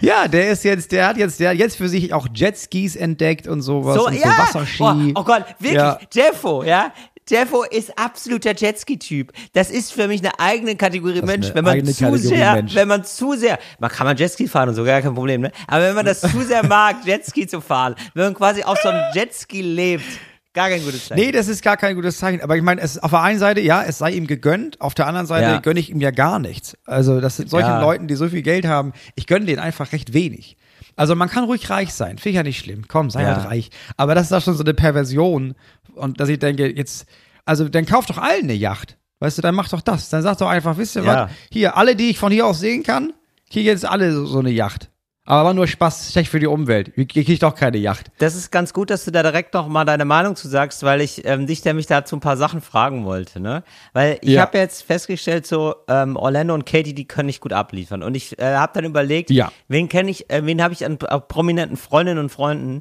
[0.00, 3.46] Ja, der ist jetzt, der hat jetzt, der hat jetzt für sich auch Jetskis entdeckt
[3.48, 4.30] und sowas So, und ja.
[4.30, 5.12] so Wasserski.
[5.14, 5.98] Oh, oh Gott, wirklich, Ja.
[6.12, 6.92] Jeffo, ja.
[7.30, 9.32] Jeffo ist absoluter Jetski-Typ.
[9.52, 12.52] Das ist für mich eine eigene Kategorie ist Mensch, eine wenn man zu Kategorie sehr,
[12.54, 12.74] Mensch.
[12.74, 15.52] wenn man zu sehr, man kann man Jetski fahren und so, gar kein Problem, ne?
[15.66, 18.88] Aber wenn man das zu sehr mag, Jetski zu fahren, wenn man quasi auf so
[18.88, 20.04] einem Jetski lebt,
[20.52, 21.20] gar kein gutes Zeichen.
[21.24, 22.40] Nee, das ist gar kein gutes Zeichen.
[22.42, 25.06] Aber ich meine, es auf der einen Seite, ja, es sei ihm gegönnt, auf der
[25.06, 25.58] anderen Seite Ja.
[25.60, 26.76] gönne ich ihm ja gar nichts.
[26.86, 27.80] Also, das sind solchen Ja.
[27.80, 30.56] Leuten, die so viel Geld haben, ich gönne denen einfach recht wenig.
[30.96, 32.82] Also man kann ruhig reich sein, finde ich ja nicht schlimm.
[32.86, 33.36] Komm, sei Ja.
[33.36, 33.70] halt reich.
[33.96, 35.54] Aber das ist doch schon so eine Perversion.
[36.00, 37.06] Und dass ich denke, jetzt,
[37.44, 38.96] also dann kauft doch allen eine Yacht.
[39.20, 40.08] Weißt du, dann mach doch das.
[40.08, 41.24] Dann sag doch einfach, wisst ihr Ja.
[41.26, 41.30] was?
[41.50, 43.12] Hier, alle, die ich von hier aus sehen kann,
[43.50, 44.88] kriegen jetzt alle so, so eine Yacht.
[45.26, 46.92] Aber war nur Spaß, schlecht für die Umwelt.
[46.96, 48.10] Ihr kriegt doch keine Yacht.
[48.18, 51.02] Das ist ganz gut, dass du da direkt noch mal deine Meinung zu sagst, weil
[51.02, 53.62] ich ähm, dich nämlich dazu ein paar Sachen fragen wollte, ne?
[53.92, 54.42] Weil ich Ja.
[54.42, 58.02] habe jetzt festgestellt, so ähm, Orlando und Katie, die können nicht gut abliefern.
[58.02, 59.52] Und ich äh, habe dann überlegt, Ja.
[59.68, 62.80] wen kenne ich, äh, wen habe ich an äh, prominenten Freundinnen und Freunden,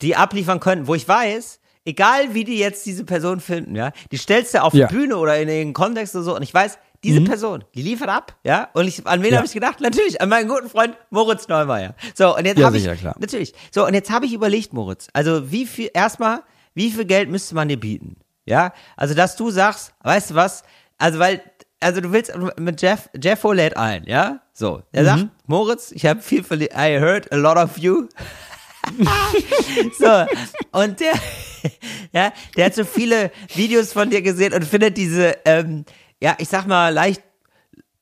[0.00, 4.16] die abliefern könnten, wo ich weiß, egal wie die jetzt diese Person finden, ja, die
[4.18, 4.86] stellst du auf Ja.
[4.88, 8.10] die Bühne oder in irgendeinen Kontext oder so und ich weiß, diese Person, die liefert
[8.10, 8.68] ab, ja?
[8.74, 9.32] Und ich, an wen Mhm.
[9.32, 9.36] Ja.
[9.38, 9.80] habe ich gedacht?
[9.80, 11.94] Natürlich, an meinen guten Freund Moritz Neumeier.
[12.14, 13.16] So, und jetzt Ja, habe ich, klar.
[13.18, 13.54] Natürlich.
[13.72, 16.42] So, und jetzt habe ich überlegt, Moritz, also wie viel, erstmal,
[16.74, 18.16] wie viel Geld müsste man dir bieten?
[18.44, 20.62] Ja, also dass du sagst, weißt du was,
[20.98, 21.40] also weil,
[21.80, 24.40] also du willst mit Jeff, Jeffo lädt ein, ja?
[24.52, 28.08] So, er sagt, Moritz, ich habe viel I heard a lot of you.
[29.98, 30.26] so,
[30.72, 31.12] und der,
[32.12, 35.84] ja, der hat so viele Videos von dir gesehen und findet diese, ähm,
[36.20, 37.22] ja, ich sag mal, leicht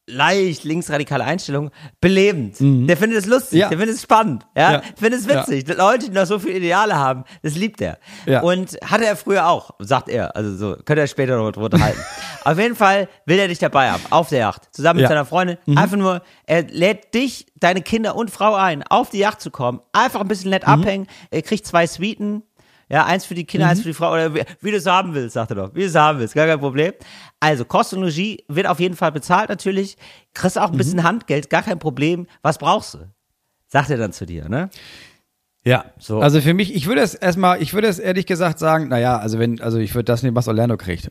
[0.08, 2.56] leicht linksradikale Einstellung belebend.
[2.60, 3.58] Der findet es lustig, Mhm.
[3.60, 3.68] Ja.
[3.68, 4.82] der findet es spannend, ja, Ja.
[4.96, 5.68] findet es witzig.
[5.76, 7.98] Leute, die noch so viele Ideale haben, das liebt er.
[8.26, 8.40] Ja.
[8.40, 10.34] Und hatte er früher auch, sagt er.
[10.36, 12.00] Also so, könnte er später noch unterhalten.
[12.44, 15.08] Auf jeden Fall will er dich dabei haben, auf der Yacht, zusammen mit Ja.
[15.08, 15.58] seiner Freundin.
[15.76, 19.80] Einfach nur, er lädt dich, deine Kinder und Frau ein, auf die Yacht zu kommen,
[19.92, 21.06] einfach ein bisschen nett abhängen.
[21.30, 22.42] Er kriegt zwei Suiten.
[22.90, 23.70] Ja, eins für die Kinder, Mhm.
[23.70, 25.74] eins für die Frau, oder wie, wie du es haben willst, sagt er doch.
[25.74, 26.92] Wie du es haben willst, gar kein Problem.
[27.40, 29.96] Also, Kost und Logie wird auf jeden Fall bezahlt natürlich.
[30.34, 30.78] Kriegst auch ein Mhm.
[30.78, 32.26] bisschen Handgeld, gar kein Problem.
[32.42, 32.98] Was brauchst du?
[33.66, 34.70] Sagt er dann zu dir, ne?
[35.64, 36.20] Ja, So.
[36.20, 39.38] also für mich, ich würde es erstmal, ich würde es ehrlich gesagt sagen, naja, also
[39.38, 41.10] wenn, also ich würde das nehmen, was Orlando kriegt.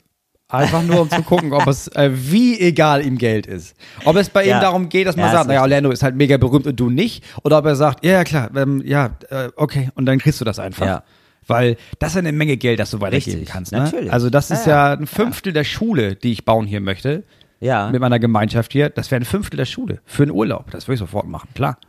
[0.49, 3.75] Einfach nur, um zu gucken, ob es, äh, wie egal ihm Geld ist.
[4.05, 4.57] Ob es bei Ja.
[4.57, 5.61] ihm darum geht, dass man Ja, sagt, naja.
[5.61, 7.23] Orlando ist halt mega berühmt und du nicht.
[7.43, 10.45] Oder ob er sagt, ja, ja, klar, ähm, ja, äh, okay, und dann kriegst du
[10.45, 10.85] das einfach.
[10.85, 11.03] Ja.
[11.47, 13.71] Weil das ist eine Menge Geld, das du weitergeben Richtig, kannst.
[13.71, 13.79] Ne?
[13.79, 14.11] natürlich.
[14.11, 17.23] Also das ist Ja, ja, ein Fünftel der Schule, die ich bauen hier möchte.
[17.59, 17.89] Ja.
[17.89, 18.89] Mit meiner Gemeinschaft hier.
[18.89, 20.69] Das wäre ein Fünftel der Schule für einen Urlaub.
[20.71, 21.79] Das würde ich sofort machen, klar.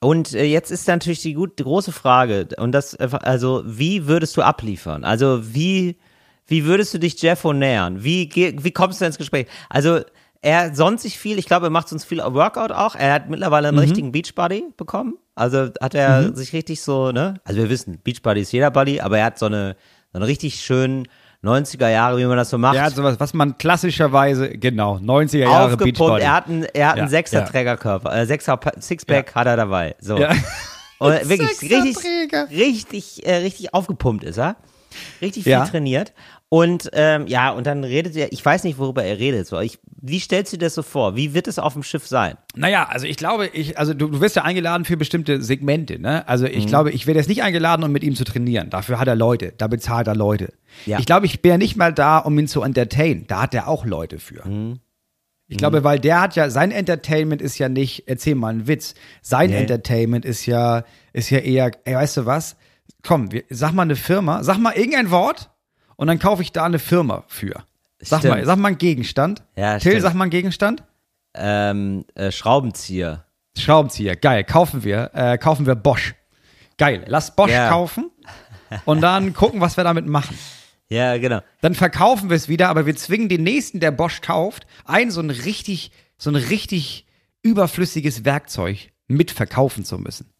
[0.00, 4.08] Und äh, jetzt ist natürlich die, gut, die große Frage, und das, äh, also, wie
[4.08, 5.04] würdest du abliefern?
[5.04, 5.96] Also, wie,
[6.48, 8.02] wie würdest du dich Jeffo nähern?
[8.02, 9.46] Wie, wie kommst du ins Gespräch?
[9.68, 10.00] Also,
[10.42, 12.94] er sonst sich viel, ich glaube, er macht sonst viel Workout auch.
[12.96, 15.14] Er hat mittlerweile einen richtigen Beachbody bekommen.
[15.34, 17.34] Also hat er sich richtig so, ne?
[17.44, 19.76] Also wir wissen, Beachbody ist jeder Buddy, aber er hat so eine,
[20.12, 21.06] so eine richtig schönen
[21.44, 22.76] 90er Jahre, wie man das so macht.
[22.76, 25.98] Er hat sowas, was man klassischerweise, genau, 90er Jahre aufgepumpt.
[25.98, 26.22] Beachbody.
[26.24, 27.44] Er hat einen, er hat einen Ja, Sechser ja.
[27.46, 29.94] Trägerkörper, äh, Sechser Pa- Sixpack hat er dabei.
[30.00, 30.18] So.
[30.18, 30.30] Ja.
[30.98, 31.96] Und wirklich richtig,
[32.50, 34.56] richtig, äh, richtig aufgepumpt ist er.
[35.20, 35.64] Richtig viel Ja.
[35.66, 36.12] trainiert.
[36.54, 39.46] Und ähm, ja, und dann redet er, ich weiß nicht, worüber er redet.
[39.46, 39.58] So.
[39.60, 41.16] Ich, wie stellst du dir das so vor?
[41.16, 42.36] Wie wird es auf dem Schiff sein?
[42.54, 46.28] Naja, also ich glaube, ich, also du, du wirst ja eingeladen für bestimmte Segmente, ne?
[46.28, 46.50] Also Mhm.
[46.52, 48.68] ich glaube, ich werde jetzt nicht eingeladen, um mit ihm zu trainieren.
[48.68, 50.52] Dafür hat er Leute, da bezahlt er Leute.
[50.84, 50.98] Ja.
[50.98, 53.24] Ich glaube, ich bin ja nicht mal da, um ihn zu entertainen.
[53.28, 54.46] Da hat er auch Leute für.
[54.46, 54.80] Mhm.
[55.48, 58.92] Ich glaube, weil der hat ja, sein Entertainment ist ja nicht, erzähl mal einen Witz.
[59.22, 59.56] Sein Nee.
[59.56, 60.84] Entertainment ist ja,
[61.14, 62.56] ist ja eher, ey, weißt du was?
[63.02, 65.48] Komm, wir, sag mal eine Firma, sag mal irgendein Wort
[65.96, 67.64] und dann kaufe ich da eine Firma für.
[68.00, 68.34] Sag Stimmt.
[68.34, 69.42] mal, sag mal einen Gegenstand.
[69.56, 70.02] Ja, Till, stimmt.
[70.02, 70.82] sag mal einen Gegenstand.
[71.34, 73.24] Ähm, äh, Schraubenzieher.
[73.56, 76.14] Schraubenzieher, geil, kaufen wir, äh, kaufen wir Bosch.
[76.78, 77.68] Geil, lass Bosch Ja.
[77.68, 78.10] kaufen
[78.86, 80.36] und dann gucken, was wir damit machen.
[80.88, 81.40] Ja, genau.
[81.60, 85.20] Dann verkaufen wir es wieder, aber wir zwingen den nächsten, der Bosch kauft, ein so
[85.20, 87.06] ein richtig, so ein richtig
[87.42, 90.30] überflüssiges Werkzeug mit verkaufen zu müssen.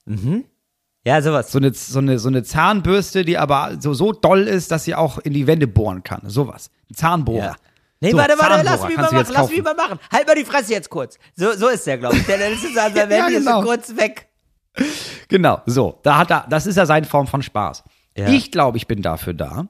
[1.05, 1.51] Ja, sowas.
[1.51, 4.95] So eine, so eine, so eine Zahnbürste, die aber so, so doll ist, dass sie
[4.95, 6.23] auch in die Wände bohren kann.
[6.29, 6.71] Sowas.
[6.91, 7.45] Ein Zahnbohrer.
[7.45, 7.57] Ja.
[8.01, 9.99] Nee, So, warte, warte, lass mich mal machen, lass mich mal machen.
[10.13, 11.19] Halt mal die Fresse jetzt kurz.
[11.37, 12.27] So, so ist der, glaube ich.
[12.27, 12.53] Der, an
[12.93, 13.63] seinem Ja, Handy ist so genau.
[13.63, 14.29] kurz weg.
[15.29, 15.99] Genau, so.
[16.03, 17.85] Da hat er, das ist ja seine Form von Spaß.
[18.17, 18.29] Ja.
[18.29, 19.69] Ich glaube, ich bin dafür da,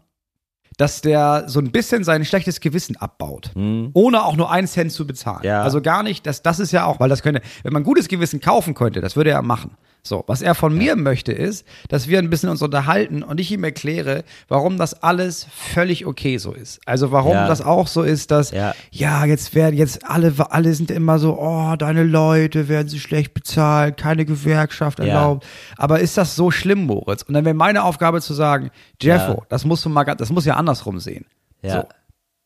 [0.79, 5.07] dass der so ein bisschen sein schlechtes Gewissen abbaut, ohne auch nur einen Cent zu
[5.07, 5.41] bezahlen.
[5.43, 5.47] Hm.
[5.49, 5.63] Ja.
[5.63, 8.41] Also gar nicht, das, das ist ja auch, weil das könnte, wenn man gutes Gewissen
[8.41, 9.77] kaufen könnte, das würde er machen.
[10.05, 13.53] So, was er von mir möchte, ist, dass wir ein bisschen uns unterhalten und ich
[13.53, 16.81] ihm erkläre, warum das alles völlig okay so ist.
[16.87, 17.47] Also warum Ja.
[17.47, 18.75] das auch so ist, dass Ja.
[18.91, 23.33] ja, jetzt werden jetzt alle, alle sind immer so, oh, deine Leute werden sie schlecht
[23.33, 25.05] bezahlt, keine Gewerkschaft Ja.
[25.05, 25.47] erlaubt.
[25.77, 27.23] Aber ist das so schlimm, Moritz?
[27.23, 30.45] Und dann wäre meine Aufgabe zu sagen, Jeffo, das musst du mal, ganz- das muss
[30.45, 31.27] ja andersrum sehen.
[31.63, 31.83] Ja.
[31.83, 31.89] So.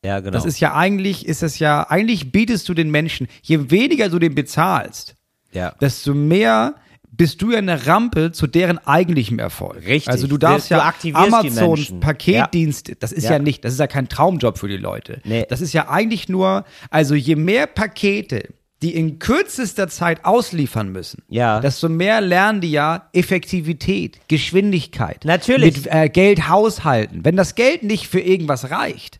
[0.05, 0.31] Ja, genau.
[0.33, 4.19] Das ist ja eigentlich, ist es ja, eigentlich bietest du den Menschen, je weniger du
[4.19, 5.15] den bezahlst,
[5.51, 5.71] ja.
[5.81, 6.75] desto mehr
[7.17, 9.85] bist du ja eine Rampe zu deren eigentlichem Erfolg.
[9.85, 10.09] Richtig.
[10.09, 11.99] Also du darfst Du ja Amazon.
[11.99, 13.31] Paketdienst, das ist ja.
[13.33, 13.39] Ja.
[13.39, 15.21] nicht, das ist ja kein Traumjob für die Leute.
[15.23, 15.45] Nee.
[15.49, 18.49] Das ist ja eigentlich nur, also je mehr Pakete
[18.83, 21.59] die in kürzester Zeit ausliefern müssen, Ja.
[21.61, 25.77] desto mehr lernen die ja Effektivität, Geschwindigkeit, Natürlich.
[25.77, 27.25] mit äh, Geld haushalten.
[27.25, 29.19] Wenn das Geld nicht für irgendwas reicht,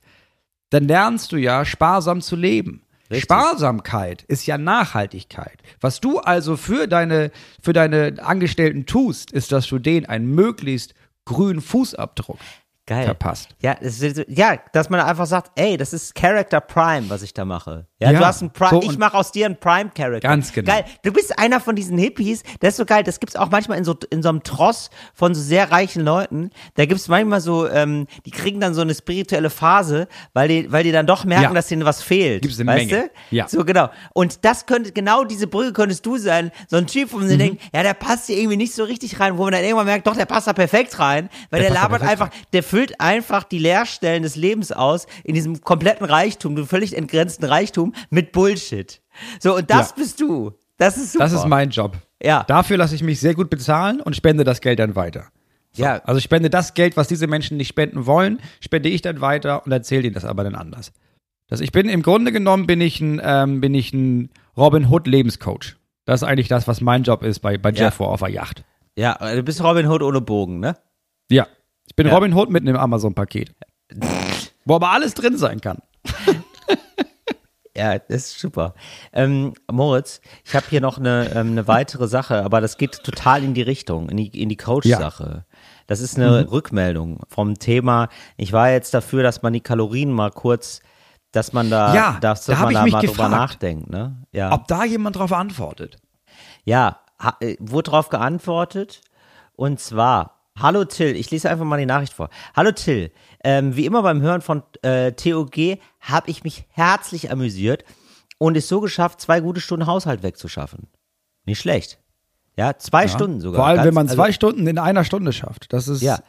[0.70, 2.84] dann lernst du ja sparsam zu leben.
[3.10, 3.24] Richtig.
[3.24, 5.62] Sparsamkeit ist ja Nachhaltigkeit.
[5.80, 10.94] Was du also für deine, für deine Angestellten tust, ist, dass du denen einen möglichst
[11.26, 12.40] grünen Fußabdruck
[12.86, 13.06] Geil.
[13.06, 13.50] verpasst.
[13.62, 17.34] Ja, das ist, ja, dass man einfach sagt, ey, das ist Character Prime, was ich
[17.34, 17.86] da mache.
[18.00, 20.28] Ja, Ja, du hast einen Prime, so ich mache aus dir einen Prime Character.
[20.28, 20.72] Ganz genau.
[20.72, 20.86] Geil.
[21.04, 23.84] Du bist einer von diesen Hippies, das ist so geil, das gibt's auch manchmal in
[23.86, 26.52] so, in so einem Tross von so sehr reichen Leuten.
[26.76, 30.84] Da gibt's manchmal so, ähm, die kriegen dann so eine spirituelle Phase, weil die, weil
[30.84, 31.54] die dann doch merken, Ja.
[31.54, 32.44] dass denen was fehlt.
[32.44, 33.10] Gibt's eine weißt Menge.
[33.32, 33.36] du?
[33.36, 33.48] Ja.
[33.48, 33.90] So, genau.
[34.14, 36.52] Und das könnte, genau diese Brücke könntest du sein.
[36.68, 37.22] So ein Typ, wo Mhm.
[37.24, 39.64] man sich denkt, ja, der passt hier irgendwie nicht so richtig rein, wo man dann
[39.64, 43.02] irgendwann merkt, doch, der passt da perfekt rein, weil der, Der labert einfach, der füllt
[43.02, 48.32] einfach die Leerstellen des Lebens aus in diesem kompletten Reichtum, dem völlig entgrenzten Reichtum mit
[48.32, 49.02] Bullshit.
[49.40, 49.96] So, und das Ja.
[49.98, 50.52] bist du.
[50.78, 51.24] Das ist super.
[51.26, 51.98] Das ist mein Job.
[52.22, 52.44] Ja.
[52.44, 55.28] Dafür lasse ich mich sehr gut bezahlen und spende das Geld dann weiter.
[55.76, 59.22] ja, Also ich spende das Geld, was diese Menschen nicht spenden wollen, spende ich dann
[59.22, 60.92] weiter und erzähle ihnen das aber dann anders.
[61.48, 65.08] Das, ich bin im Grunde genommen bin ich ein, ähm, bin ich ein Robin Hood
[65.08, 65.78] Lebenscoach.
[66.06, 67.86] Das ist eigentlich das, was mein Job ist bei, bei Ja.
[67.86, 68.64] Jeffo auf der Yacht.
[68.98, 70.76] ja, du bist Robin Hood ohne Bogen, ne?
[71.30, 71.48] Ja.
[71.86, 72.14] Ich bin Ja.
[72.16, 73.52] Robin Hood mit einem Amazon-Paket.
[74.66, 75.78] Wo aber alles drin sein kann.
[77.78, 78.74] Ja, das ist super.
[79.14, 83.44] Ähm, Moritz, ich habe hier noch eine, ähm, eine weitere Sache, aber das geht total
[83.44, 85.46] in die Richtung, in die, in die Coach-Sache.
[85.86, 86.50] Das ist eine Mhm.
[86.50, 88.10] Rückmeldung vom Thema.
[88.36, 90.82] Ich war jetzt dafür, dass man die Kalorien mal kurz,
[91.32, 93.32] dass man da, Ja, dass da hab man da mal drüber gefragt.
[93.32, 94.24] nachdenkt, ne?
[94.32, 94.52] Ja.
[94.54, 95.98] Ob da jemand drauf antwortet?
[96.66, 99.02] Ja, ha, äh, wurde darauf geantwortet.
[99.56, 102.30] Und zwar, hallo Till, ich lese einfach mal die Nachricht vor.
[102.56, 103.12] Hallo Till,
[103.44, 107.84] ähm, wie immer beim Hören von äh, TOG habe ich mich herzlich amüsiert
[108.38, 110.88] und es so geschafft, zwei gute Stunden Haushalt wegzuschaffen.
[111.46, 112.00] Nicht schlecht.
[112.58, 113.60] Ja, zwei Stunden sogar.
[113.60, 115.72] Vor allem, Ganz- wenn man also- zwei Stunden in einer Stunde schafft.
[115.74, 116.02] Das ist.
[116.02, 116.20] Ja.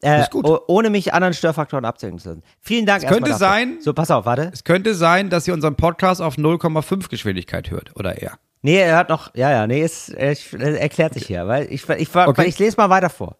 [0.00, 0.44] Äh, ist gut.
[0.44, 2.42] oh- Ohne mich anderen Störfaktoren abzuhängen zu lassen.
[2.60, 4.50] Vielen Dank Es könnte sein- So, pass auf, warte.
[4.52, 8.38] Es könnte sein, dass ihr unseren Podcast auf 0,5 Geschwindigkeit hört oder eher.
[8.62, 11.88] Nee, er hat noch, ja, ja, nee, es, er, er erklärt sich hier, weil ich,
[11.88, 12.44] ich, ich, Okay.
[12.46, 13.38] ich lese mal weiter vor.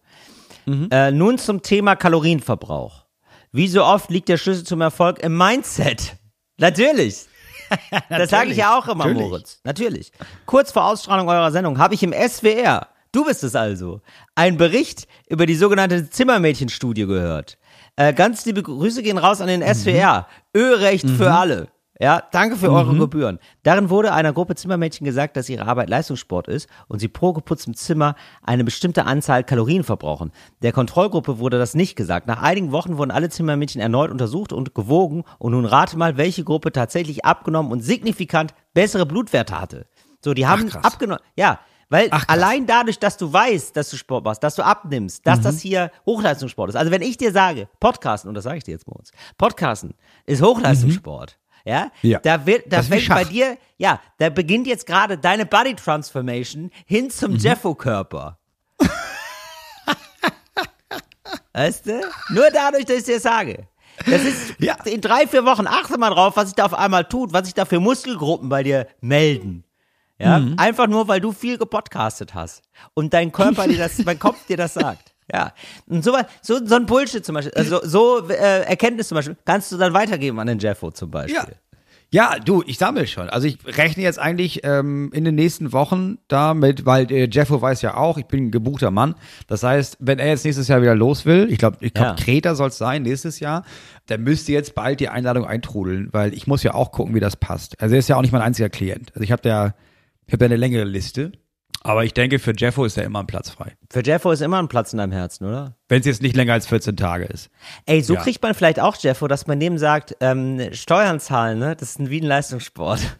[0.91, 3.05] Äh, nun zum Thema Kalorienverbrauch.
[3.51, 6.15] Wie so oft liegt der Schlüssel zum Erfolg im Mindset.
[6.57, 7.25] Natürlich.
[8.09, 9.29] Das sage ich ja auch immer, Natürlich.
[9.29, 9.59] Moritz.
[9.63, 10.11] Natürlich.
[10.47, 14.01] Kurz vor Ausstrahlung eurer Sendung habe ich im SWR, du bist es also,
[14.33, 17.59] einen Bericht über die sogenannte Zimmermädchenstudie gehört.
[17.95, 20.27] Äh, ganz liebe Grüße gehen raus an den SWR.
[20.55, 21.67] Ö-Recht für alle.
[22.01, 23.39] Ja, danke für eure Gebühren.
[23.63, 27.73] Darin wurde einer Gruppe Zimmermädchen gesagt, dass ihre Arbeit Leistungssport ist und sie pro geputztem
[27.73, 30.31] Zimmer eine bestimmte Anzahl Kalorien verbrauchen.
[30.61, 32.25] Der Kontrollgruppe wurde das nicht gesagt.
[32.25, 36.45] Nach einigen Wochen wurden alle Zimmermädchen erneut untersucht und gewogen und nun rate mal, welche
[36.45, 39.85] Gruppe tatsächlich abgenommen und signifikant bessere Blutwerte hatte.
[40.23, 41.21] So, die haben abgenommen.
[41.35, 41.59] Ja,
[41.89, 45.39] weil Ach, allein dadurch, dass du weißt, dass du Sport machst, dass du abnimmst, dass
[45.39, 45.43] Mhm.
[45.43, 46.75] das hier Hochleistungssport ist.
[46.77, 50.41] Also wenn ich dir sage, Podcasten, und das sage ich dir jetzt Moritz, Podcasten ist
[50.41, 51.31] Hochleistungssport.
[51.37, 51.48] Mhm.
[51.65, 51.91] Ja.
[52.23, 57.09] da wird, da fängt bei dir, ja, da beginnt jetzt gerade deine Body Transformation hin
[57.11, 57.37] zum Mhm.
[57.37, 58.37] Jeffo-Körper.
[61.53, 62.01] weißt du?
[62.29, 63.67] Nur dadurch, dass ich dir sage.
[64.05, 64.75] Das ist Ja.
[64.85, 67.53] in drei, vier Wochen, achte mal drauf, was sich da auf einmal tut, was sich
[67.53, 69.65] da für Muskelgruppen bei dir melden.
[70.17, 70.55] Ja, Mhm.
[70.57, 72.61] einfach nur, weil du viel gepodcastet hast
[72.93, 75.08] und dein Körper dir das, dein Kopf dir das sagt.
[75.31, 75.53] Ja,
[75.87, 79.71] und so, so, so ein Bullshit zum Beispiel, also so äh, Erkenntnis zum Beispiel, kannst
[79.71, 81.35] du dann weitergeben an den Jeffo zum Beispiel.
[81.35, 81.45] Ja.
[82.11, 83.29] Ja, du, ich sammle schon.
[83.29, 87.83] Also ich rechne jetzt eigentlich ähm, in den nächsten Wochen damit, weil äh, Jeffo weiß
[87.83, 89.13] ja auch, ich bin ein gebuchter Mann.
[89.45, 92.23] Das heißt, wenn er jetzt nächstes Jahr wieder los will, ich glaube, ich glaube, Ja.
[92.23, 93.63] Kreta soll es sein, nächstes Jahr,
[94.07, 97.35] dann müsste jetzt bald die Einladung eintrudeln, weil ich muss ja auch gucken, wie das
[97.35, 97.79] passt.
[97.79, 99.11] Also er ist ja auch nicht mein einziger Klient.
[99.13, 99.75] Also ich habe da,
[100.25, 101.31] ich habe da eine längere Liste.
[101.81, 103.73] Aber ich denke, für Jeffo ist da immer ein Platz frei.
[103.89, 105.75] Für Jeffo ist immer ein Platz in deinem Herzen, oder?
[105.87, 107.49] Wenn es jetzt nicht länger als 14 Tage ist.
[107.85, 108.21] Ey, so Ja.
[108.21, 111.75] kriegt man vielleicht auch Jeffo, dass man dem sagt, ähm, Steuern zahlen, ne?
[111.77, 112.99] Das ist ein, wie ein Leistungssport.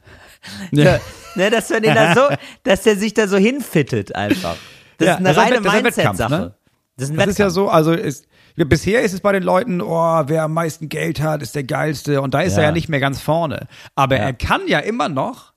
[0.72, 1.00] Ja.
[1.36, 2.22] ne, dass man den da so,
[2.64, 4.56] dass der sich da so hinfittet einfach.
[4.98, 6.30] Das Ja, ist eine das reine Mindset-Sache.
[6.32, 6.56] ne?
[6.96, 9.44] Das ist ein Das ist ja so, also ist, ja, bisher ist es bei den
[9.44, 12.22] Leuten, oh, wer am meisten Geld hat, ist der geilste.
[12.22, 12.70] Und da ist er Ja.
[12.70, 13.68] ja nicht mehr ganz vorne.
[13.96, 14.24] Aber Ja.
[14.24, 15.49] er kann ja immer noch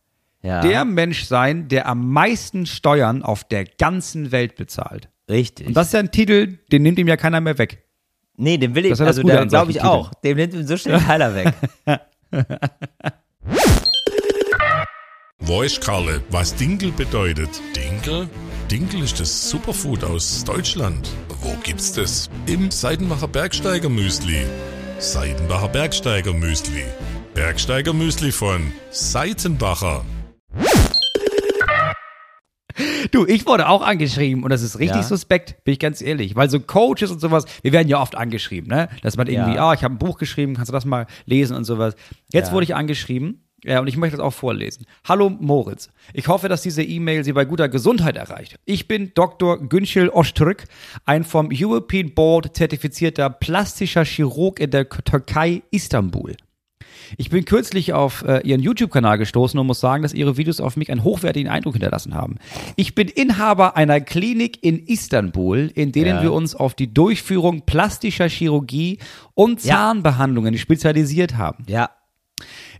[0.42, 5.08] ja, der Mensch sein, der am meisten Steuern auf der ganzen Welt bezahlt.
[5.30, 5.68] richtig.
[5.68, 7.84] Und das ist ja ein Titel, den nimmt ihm ja keiner mehr weg.
[8.36, 10.12] nee, den will ich, also an glaube ich solchen auch.
[10.14, 11.54] Dem nimmt ihm so schnell keiner weg.
[15.44, 17.60] Weiß Karle, was Dinkel bedeutet?
[17.74, 18.28] Dinkel?
[18.70, 21.10] Dinkel ist das Superfood aus Deutschland.
[21.40, 22.30] Wo gibt's das?
[22.46, 24.46] Im Seidenbacher Bergsteiger Müsli.
[24.98, 26.84] Seidenbacher Bergsteiger Müsli.
[27.34, 30.04] Bergsteiger Müsli von Seitenbacher.
[33.10, 35.02] Du, ich wurde auch angeschrieben und das ist richtig Ja.
[35.02, 36.34] suspekt, bin ich ganz ehrlich.
[36.36, 38.88] Weil so Coaches und sowas, wir werden ja oft angeschrieben, ne?
[39.02, 39.68] Dass man irgendwie, Ja.
[39.70, 41.94] ah, ich habe ein Buch geschrieben, kannst du das mal lesen und sowas.
[42.32, 42.52] Jetzt Ja.
[42.54, 43.46] wurde ich angeschrieben.
[43.64, 44.86] Ja, und ich möchte das auch vorlesen.
[45.06, 45.88] Hallo Moritz.
[46.14, 48.56] Ich hoffe, dass diese E-Mail Sie bei guter Gesundheit erreicht.
[48.64, 49.68] Ich bin Dr.
[49.68, 50.64] Günschel Ostrück,
[51.04, 56.34] ein vom European Board zertifizierter plastischer Chirurg in der Türkei Istanbul.
[57.16, 60.76] Ich bin kürzlich auf äh, Ihren YouTube-Kanal gestoßen und muss sagen, dass Ihre Videos auf
[60.76, 62.36] mich einen hochwertigen Eindruck hinterlassen haben.
[62.76, 66.22] Ich bin Inhaber einer Klinik in Istanbul, in denen Ja.
[66.22, 68.98] wir uns auf die Durchführung plastischer Chirurgie
[69.34, 69.74] und Ja.
[69.76, 71.64] Zahnbehandlungen spezialisiert haben.
[71.68, 71.90] ja.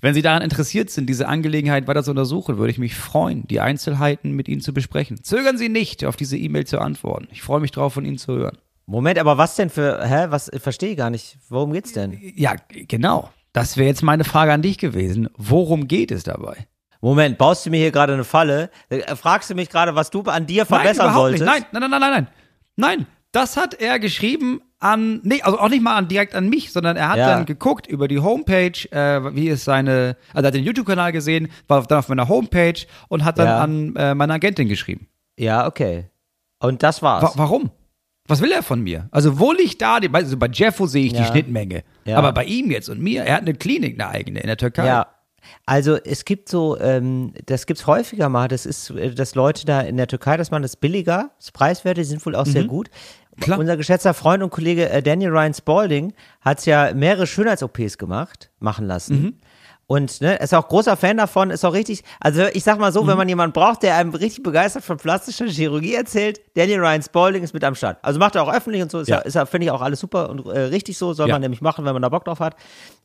[0.01, 3.61] Wenn Sie daran interessiert sind, diese Angelegenheit weiter zu untersuchen, würde ich mich freuen, die
[3.61, 5.23] Einzelheiten mit Ihnen zu besprechen.
[5.23, 7.29] Zögern Sie nicht, auf diese E-Mail zu antworten.
[7.31, 8.59] Ich freue mich darauf, von Ihnen zu hören.
[8.87, 11.38] Moment, aber was denn für, hä, was, ich verstehe gar nicht.
[11.49, 12.18] Worum geht's denn?
[12.35, 12.57] Ja,
[12.88, 13.31] genau.
[13.53, 15.29] Das wäre jetzt meine Frage an dich gewesen.
[15.37, 16.67] Worum geht es dabei?
[17.01, 18.71] Moment, baust du mir hier gerade eine Falle?
[18.88, 21.45] Äh, Fragst du mich gerade, was du an dir verbessern nein, solltest?
[21.45, 21.67] Nicht.
[21.73, 22.29] Nein, nein, nein, nein, nein.
[22.77, 26.73] Nein, das hat er geschrieben an, nee, also auch nicht mal an, direkt an mich,
[26.73, 27.29] sondern er hat Ja.
[27.29, 31.49] dann geguckt über die Homepage, äh, wie ist seine, also er hat den YouTube-Kanal gesehen,
[31.69, 32.75] war dann auf meiner Homepage
[33.09, 33.59] und hat dann Ja.
[33.61, 35.09] an äh, meine Agentin geschrieben.
[35.38, 36.07] Ja, okay.
[36.61, 37.23] Und das war's.
[37.23, 37.71] Wa warum?
[38.33, 39.09] Was will er von mir?
[39.11, 41.27] Also wo liegt da, die, also bei Jeffo sehe ich die Ja.
[41.27, 42.16] Schnittmenge, Ja.
[42.18, 44.87] aber bei ihm jetzt und mir, er hat eine Klinik, eine eigene in der Türkei.
[44.87, 45.07] Ja.
[45.66, 49.81] Also es gibt so, ähm, das gibt's häufiger mal, das ist, äh, dass Leute da
[49.81, 52.88] in der Türkei, das machen das billiger, das preiswerte, die sind wohl auch sehr gut.
[53.40, 53.59] Klar.
[53.59, 58.87] Unser geschätzter Freund und Kollege äh, Daniel Ryan Spalding hat's ja mehrere Schönheits-OPs gemacht, machen
[58.87, 59.40] lassen.
[59.92, 63.07] Und ne, ist auch großer Fan davon, ist auch richtig, also ich sag mal so,
[63.07, 67.42] wenn man jemanden braucht, der einem richtig begeistert von plastischer Chirurgie erzählt, Daniel Ryan Spalding
[67.42, 67.98] ist mit am Start.
[68.00, 69.20] Also macht er auch öffentlich und so, ist ja, Ja.
[69.22, 71.35] ist ja finde ich auch alles super und äh, richtig so, soll Ja.
[71.35, 72.57] man nämlich machen, wenn man da Bock drauf hat.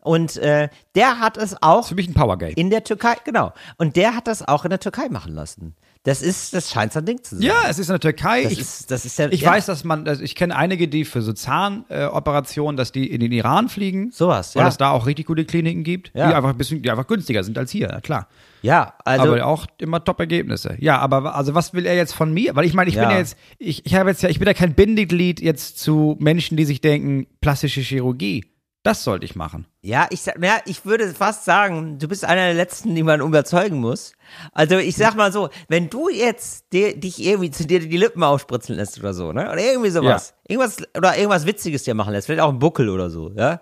[0.02, 2.54] Und äh, der hat es auch Ist für mich ein Powergame.
[2.54, 3.52] in der Türkei, genau.
[3.78, 5.76] Und der hat das auch in der Türkei machen lassen.
[6.08, 7.44] Das ist, das scheint sein Ding zu sein.
[7.44, 8.44] Ja, es ist in der Türkei.
[8.44, 10.88] das ich ist, das ist ja, ich ja, weiß, dass man, also ich kenne einige,
[10.88, 14.12] die für so Zahnoperationen, äh, dass die in den Iran fliegen.
[14.12, 14.68] Sowas, Weil ja.
[14.70, 16.30] es da auch richtig gute Kliniken gibt, Ja.
[16.30, 18.30] die einfach ein bisschen, die einfach günstiger sind als hier, klar.
[18.62, 20.78] Ja, also, aber auch immer Top-Ergebnisse.
[20.80, 22.56] Ja, aber also was will er jetzt von mir?
[22.56, 23.12] Weil ich meine, ich bin Ja.
[23.12, 26.56] ja jetzt, ich, ich habe jetzt ja, ich bin ja kein Bindeglied jetzt zu Menschen,
[26.56, 28.46] die sich denken, plastische Chirurgie.
[28.88, 29.66] Das sollte ich machen.
[29.82, 33.80] ja, ich ja, ich würde fast sagen, du bist einer der letzten, die man überzeugen
[33.80, 34.14] muss.
[34.54, 38.24] Also ich sag mal so, wenn du jetzt dir, dich irgendwie zu dir die Lippen
[38.24, 39.44] aufspritzen lässt oder so, ne?
[39.52, 40.34] Oder irgendwie sowas.
[40.48, 43.62] Irgendwas, oder irgendwas Witziges dir machen lässt, vielleicht auch ein Buckel oder so, ja?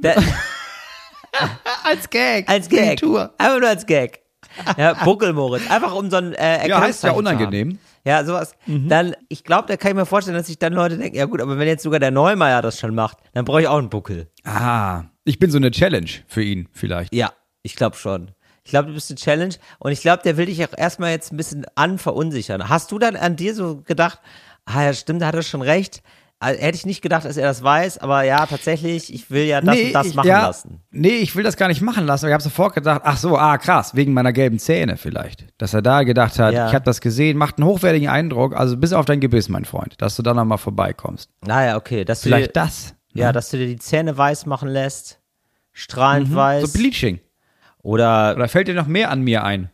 [0.00, 0.14] Da,
[1.84, 2.48] Als Gag.
[2.48, 3.02] als Gag.
[3.02, 4.20] Einfach nur als Gag.
[4.76, 5.68] Ja, Buckelmoritz.
[5.68, 7.16] Einfach um so ein äh, Ja, heißt ja Erkennungszeichen zu haben.
[7.18, 7.78] unangenehm.
[8.06, 8.54] Ja, sowas.
[8.66, 11.40] Dann, ich glaube, da kann ich mir vorstellen, dass sich dann Leute denken, ja gut,
[11.40, 14.28] aber wenn jetzt sogar der Neumeier das schon macht, dann brauche ich auch einen Buckel.
[14.44, 17.14] Ah, ich bin so eine Challenge für ihn vielleicht.
[17.14, 18.32] Ja, ich glaube schon.
[18.62, 21.32] Ich glaube, du bist eine Challenge und ich glaube, der will dich auch erstmal jetzt
[21.32, 22.68] ein bisschen anverunsichern.
[22.68, 24.20] Hast du dann an dir so gedacht,
[24.66, 26.02] ah ja, stimmt, da hat er schon recht.
[26.44, 29.60] Also, hätte ich nicht gedacht, dass er das weiß, aber ja, tatsächlich, ich will ja
[29.60, 30.80] das und das ich, machen ja, lassen.
[30.90, 33.36] Nee, ich will das gar nicht machen lassen, aber ich habe sofort gedacht, ach so,
[33.38, 35.46] ah krass, wegen meiner gelben Zähne vielleicht.
[35.58, 36.68] Dass er da gedacht hat, Ja.
[36.68, 39.94] ich habe das gesehen, macht einen hochwertigen Eindruck, also bis auf dein Gebiss, mein Freund,
[40.02, 41.30] dass du da nochmal vorbeikommst.
[41.46, 42.94] Naja, okay, dass Vielleicht dir, das.
[43.12, 45.20] ja, dass du dir die Zähne weiß machen lässt,
[45.72, 46.62] strahlend weiß.
[46.62, 46.66] Mhm.
[46.66, 47.20] So Bleaching.
[47.82, 49.70] oder Oder fällt dir noch mehr an mir ein?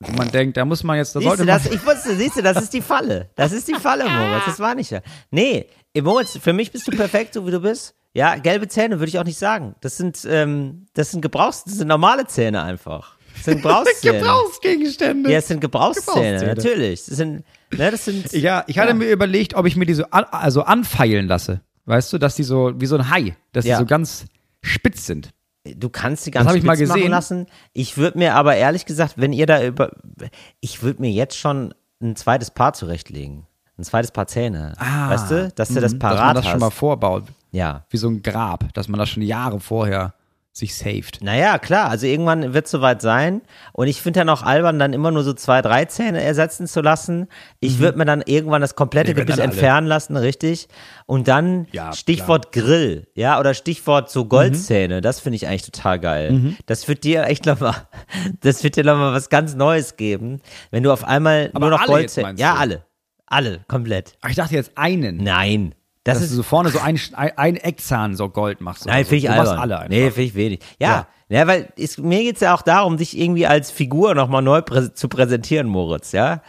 [0.00, 1.62] Wo man denkt, da muss man jetzt, da Siehst sollte du, man.
[1.62, 3.30] das, ich wusste, siehst du, das ist die Falle.
[3.36, 4.44] Das ist die Falle, Moritz.
[4.46, 5.00] Das war nicht ja.
[5.30, 5.66] Nee,
[6.02, 7.94] Moritz, für mich bist du perfekt, so wie du bist.
[8.14, 9.74] Ja, gelbe Zähne würde ich auch nicht sagen.
[9.80, 13.16] Das sind, ähm, das sind Gebrauchs, das sind normale Zähne einfach.
[13.34, 14.18] Das sind Gebrauchszähne.
[14.20, 15.30] Gebrauchsgegenstände.
[15.32, 16.54] Ja, es sind Gebrauchszähne, Gebrauchszähne.
[16.54, 17.04] natürlich.
[17.06, 18.32] Das sind, ne, das sind.
[18.32, 21.60] Ja, ich hatte mir überlegt, ob ich mir die so an, also anfeilen lasse.
[21.86, 23.76] Weißt du, dass die so wie so ein Hai, dass Ja.
[23.76, 24.26] die so ganz
[24.62, 25.30] spitz sind.
[25.64, 27.10] Du kannst die ganz hab ich mal spitz machen gesehen.
[27.10, 27.46] lassen.
[27.72, 29.90] Ich würde mir aber ehrlich gesagt, wenn ihr da über,
[30.60, 33.46] ich würde mir jetzt schon ein zweites Paar zurechtlegen.
[33.78, 34.72] Ein zweites Paar Zähne.
[34.78, 36.50] weißt du, dass du das Mhm, parat dass man das hast.
[36.52, 37.24] schon mal vorbaut.
[37.50, 37.84] ja.
[37.90, 40.14] Wie so ein Grab, dass man das schon Jahre vorher
[40.56, 41.18] sich saved.
[41.20, 43.42] Naja, klar, also irgendwann wird es soweit sein.
[43.72, 46.80] Und ich finde dann auch albern, dann immer nur so zwei, drei Zähne ersetzen zu
[46.80, 47.26] lassen.
[47.58, 50.68] Ich würde mir dann irgendwann das komplette Gebiss entfernen lassen, richtig.
[51.06, 55.98] Und dann Ja, Stichwort Grill, ja, oder Stichwort so Goldzähne, das finde ich eigentlich total
[55.98, 56.54] geil.
[56.66, 57.74] Das wird dir echt nochmal,
[58.40, 61.84] das wird dir nochmal was ganz Neues geben, wenn du auf einmal Aber nur noch
[61.84, 62.34] Goldzähne.
[62.38, 62.84] Ja, alle.
[63.26, 64.16] Alle, komplett.
[64.20, 65.16] Ach, ich dachte jetzt einen.
[65.18, 65.74] Nein.
[66.04, 68.84] Das dass ist du so vorne so ein, ein, Eckzahn so Gold machst.
[68.84, 69.58] Nein, finde ich du albern.
[69.58, 69.88] alle einfach.
[69.88, 70.60] Nee, finde ich wenig.
[70.78, 71.46] Ja, ja.
[71.46, 75.08] weil es, mir geht's ja auch darum, dich irgendwie als Figur nochmal neu prä zu
[75.08, 76.42] präsentieren, Moritz, ja.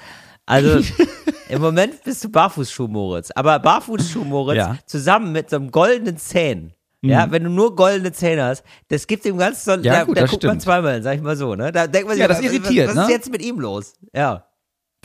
[0.46, 0.82] Also
[1.50, 3.32] im Moment bist du Barfußschuh, Moritz.
[3.32, 4.78] Aber Barfußschuh, Moritz, Ja.
[4.86, 6.74] zusammen mit so einem goldenen Zähnen.
[7.02, 10.18] Ja, wenn du nur goldene Zähne hast, das gibt dem ganz so, Ja, da, gut,
[10.18, 10.62] da guckt man stimmt.
[10.64, 11.72] zweimal, sag ich mal so, ne?
[11.72, 13.14] Da denkt man sich, Ja, das was- irritiert, was, was ist ne?
[13.16, 13.94] jetzt mit ihm los?
[14.14, 14.44] Ja.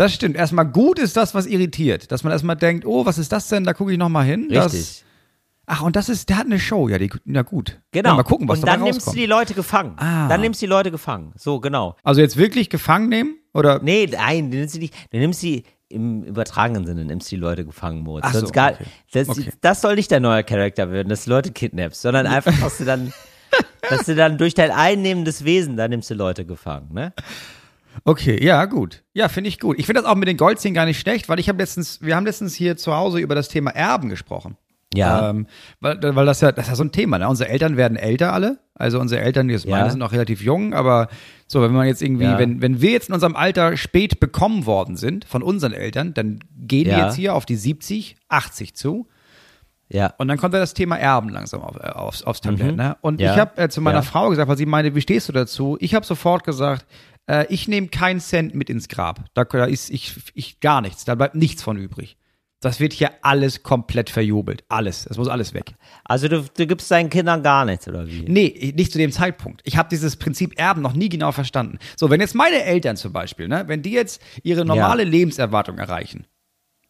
[0.00, 0.34] Das stimmt.
[0.34, 2.10] Erstmal gut ist das, was irritiert.
[2.10, 3.64] Dass man erstmal denkt, oh, was ist das denn?
[3.64, 4.48] Da gucke ich nochmal hin.
[4.48, 5.04] Das, Richtig.
[5.66, 6.88] ach, und das ist, der hat eine Show.
[6.88, 7.82] Ja, die, na gut.
[7.92, 8.08] Genau.
[8.08, 9.18] Ja, mal gucken, was Und dabei dann nimmst du rauskommt.
[9.18, 9.92] die Leute gefangen.
[9.98, 10.26] Ah.
[10.26, 11.34] Dann nimmst du die Leute gefangen.
[11.36, 11.96] So, genau.
[12.02, 13.36] also jetzt wirklich gefangen nehmen?
[13.52, 13.80] Oder?
[13.82, 14.94] Nee, nein, du nimmst sie nicht.
[15.12, 18.24] Du nimmst sie im übertragenen Sinne, nimmst die Leute gefangen, Moritz.
[18.26, 18.84] Ach so, Sonst gar, okay.
[19.12, 19.52] das, Okay.
[19.60, 22.86] das soll nicht dein neuer Charakter werden, dass du Leute kidnappst, sondern einfach, dass du
[22.86, 23.12] dann,
[23.90, 27.12] dass du dann durch dein einnehmendes Wesen, da nimmst du Leute gefangen, ne?
[28.04, 29.02] Okay, ja, gut.
[29.12, 29.78] Ja, finde ich gut.
[29.78, 32.16] Ich finde das auch mit den Goldzähnen gar nicht schlecht, weil ich habe letztens, wir
[32.16, 34.56] haben letztens hier zu Hause über das Thema Erben gesprochen.
[34.92, 35.30] Ja.
[35.30, 35.46] Ähm,
[35.80, 37.28] weil, weil das ja, das ist ja so ein Thema, ne?
[37.28, 38.58] Unsere Eltern werden älter alle.
[38.74, 39.60] Also unsere Eltern, die Ja.
[39.70, 41.08] meine sind noch relativ jung, aber
[41.46, 42.38] so, wenn man jetzt irgendwie, Ja.
[42.38, 46.40] wenn, wenn wir jetzt in unserem Alter spät bekommen worden sind von unseren Eltern, dann
[46.56, 47.04] gehen die Ja.
[47.06, 49.06] jetzt hier auf die 70, 80 zu.
[49.92, 50.14] Ja.
[50.18, 52.76] Und dann kommt ja das Thema Erben langsam auf, äh, aufs, aufs Tablett.
[52.76, 52.96] Ne?
[53.00, 53.26] Und Mhm.
[53.26, 54.02] Ich habe äh, zu meiner.
[54.02, 55.76] Frau gesagt, weil sie meinte, wie stehst du dazu?
[55.80, 56.86] Ich habe sofort gesagt,
[57.30, 59.24] äh, ich nehme keinen Cent mit ins Grab.
[59.34, 61.04] Da, da ist ich, ich gar nichts.
[61.04, 62.16] Da bleibt nichts von übrig.
[62.62, 64.64] Das wird hier alles komplett verjubelt.
[64.68, 65.04] Alles.
[65.04, 65.72] Das muss alles weg.
[66.04, 68.22] Also du, du gibst deinen Kindern gar nichts, oder wie?
[68.28, 69.62] Nee, nicht zu dem Zeitpunkt.
[69.64, 71.78] Ich habe dieses Prinzip Erben noch nie genau verstanden.
[71.96, 76.26] So, wenn jetzt meine Eltern zum Beispiel, ne, wenn die jetzt ihre normale Lebenserwartung erreichen,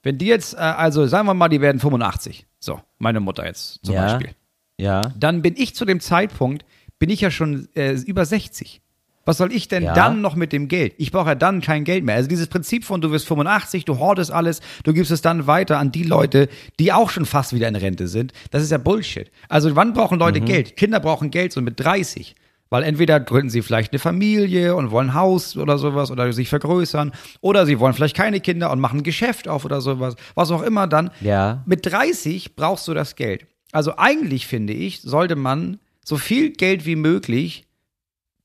[0.03, 3.79] wenn die jetzt, äh, also sagen wir mal, die werden 85, so, meine Mutter jetzt
[3.85, 4.07] zum Ja.
[4.07, 4.35] Beispiel,
[4.77, 5.03] Ja.
[5.17, 6.65] dann bin ich zu dem Zeitpunkt,
[6.99, 8.83] bin ich ja schon äh, über 60.
[9.27, 9.95] Was soll ich denn Ja.
[9.95, 10.95] dann noch mit dem Geld?
[10.97, 12.15] Ich brauche ja dann kein Geld mehr.
[12.17, 15.79] Also dieses Prinzip von du wirst 85, du hortest alles, du gibst es dann weiter
[15.79, 16.49] an die Leute,
[16.79, 18.33] die auch schon fast wieder in Rente sind.
[18.51, 19.31] Das ist ja Bullshit.
[19.49, 20.77] Also wann brauchen Leute Geld?
[20.77, 22.35] Kinder brauchen Geld so mit 30.
[22.73, 26.49] Weil entweder gründen sie vielleicht eine Familie und wollen ein Haus oder sowas oder sich
[26.49, 27.11] vergrößern
[27.41, 30.15] oder sie wollen vielleicht keine Kinder und machen ein Geschäft auf oder sowas.
[30.37, 31.11] Was auch immer dann.
[31.21, 31.65] Ja.
[31.67, 33.45] Mit 30 brauchst du das Geld.
[33.73, 37.65] Also eigentlich finde ich, sollte man so viel Geld wie möglich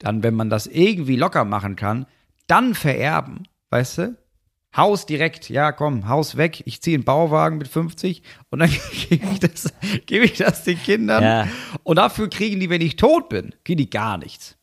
[0.06, 2.06] dann, wenn man das irgendwie locker machen kann,
[2.47, 4.18] dann vererben, weißt du?
[4.78, 8.70] Haus direkt, ja komm, Haus weg, ich ziehe einen Bauwagen mit 50 und dann
[9.10, 9.74] gebe ich das,
[10.06, 11.47] gebe ich das den Kindern Ja.
[11.84, 14.58] und dafür kriegen die, wenn ich tot bin, kriegen die gar nichts.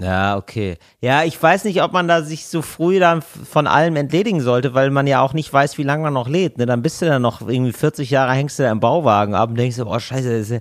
[0.00, 0.76] Ja, okay.
[1.00, 4.72] Ja, ich weiß nicht, ob man da sich so früh dann von allem entledigen sollte,
[4.72, 6.58] weil man ja auch nicht weiß, wie lange man noch lebt.
[6.58, 6.66] Ne?
[6.66, 9.56] Dann bist du dann noch irgendwie 40 Jahre, hängst du da im Bauwagen ab und
[9.58, 10.58] denkst so, oh scheiße, das ist ja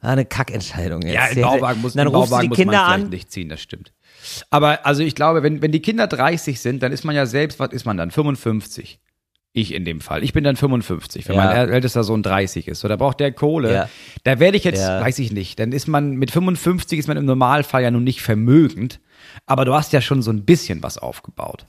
[0.00, 1.14] war eine Kackentscheidung jetzt.
[1.14, 3.10] Ja, im Bauwagen muss, dann im Bauwagen muss man Kinder vielleicht an.
[3.10, 3.92] nicht ziehen, das stimmt.
[4.50, 7.58] Aber also ich glaube, wenn, wenn die Kinder 30 sind, dann ist man ja selbst,
[7.58, 8.10] was ist man dann?
[8.10, 9.00] 55.
[9.52, 10.22] Ich in dem Fall.
[10.22, 11.44] Ich bin dann 55, wenn Ja.
[11.46, 12.78] mein ältester Sohn 30 ist.
[12.80, 13.72] So, da braucht der Kohle.
[13.72, 13.88] Ja.
[14.22, 15.00] Da werde ich jetzt, Ja.
[15.00, 18.22] weiß ich nicht, dann ist man mit 55 ist man im Normalfall ja nun nicht
[18.22, 19.00] vermögend,
[19.46, 21.66] aber du hast ja schon so ein bisschen was aufgebaut.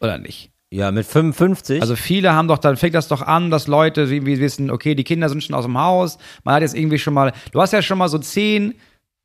[0.00, 0.51] Oder nicht?
[0.72, 1.82] Ja, mit 55.
[1.82, 5.04] Also viele haben doch, dann fängt das doch an, dass Leute irgendwie wissen, okay, die
[5.04, 7.82] Kinder sind schon aus dem Haus, man hat jetzt irgendwie schon mal, du hast ja
[7.82, 8.74] schon mal so zehn,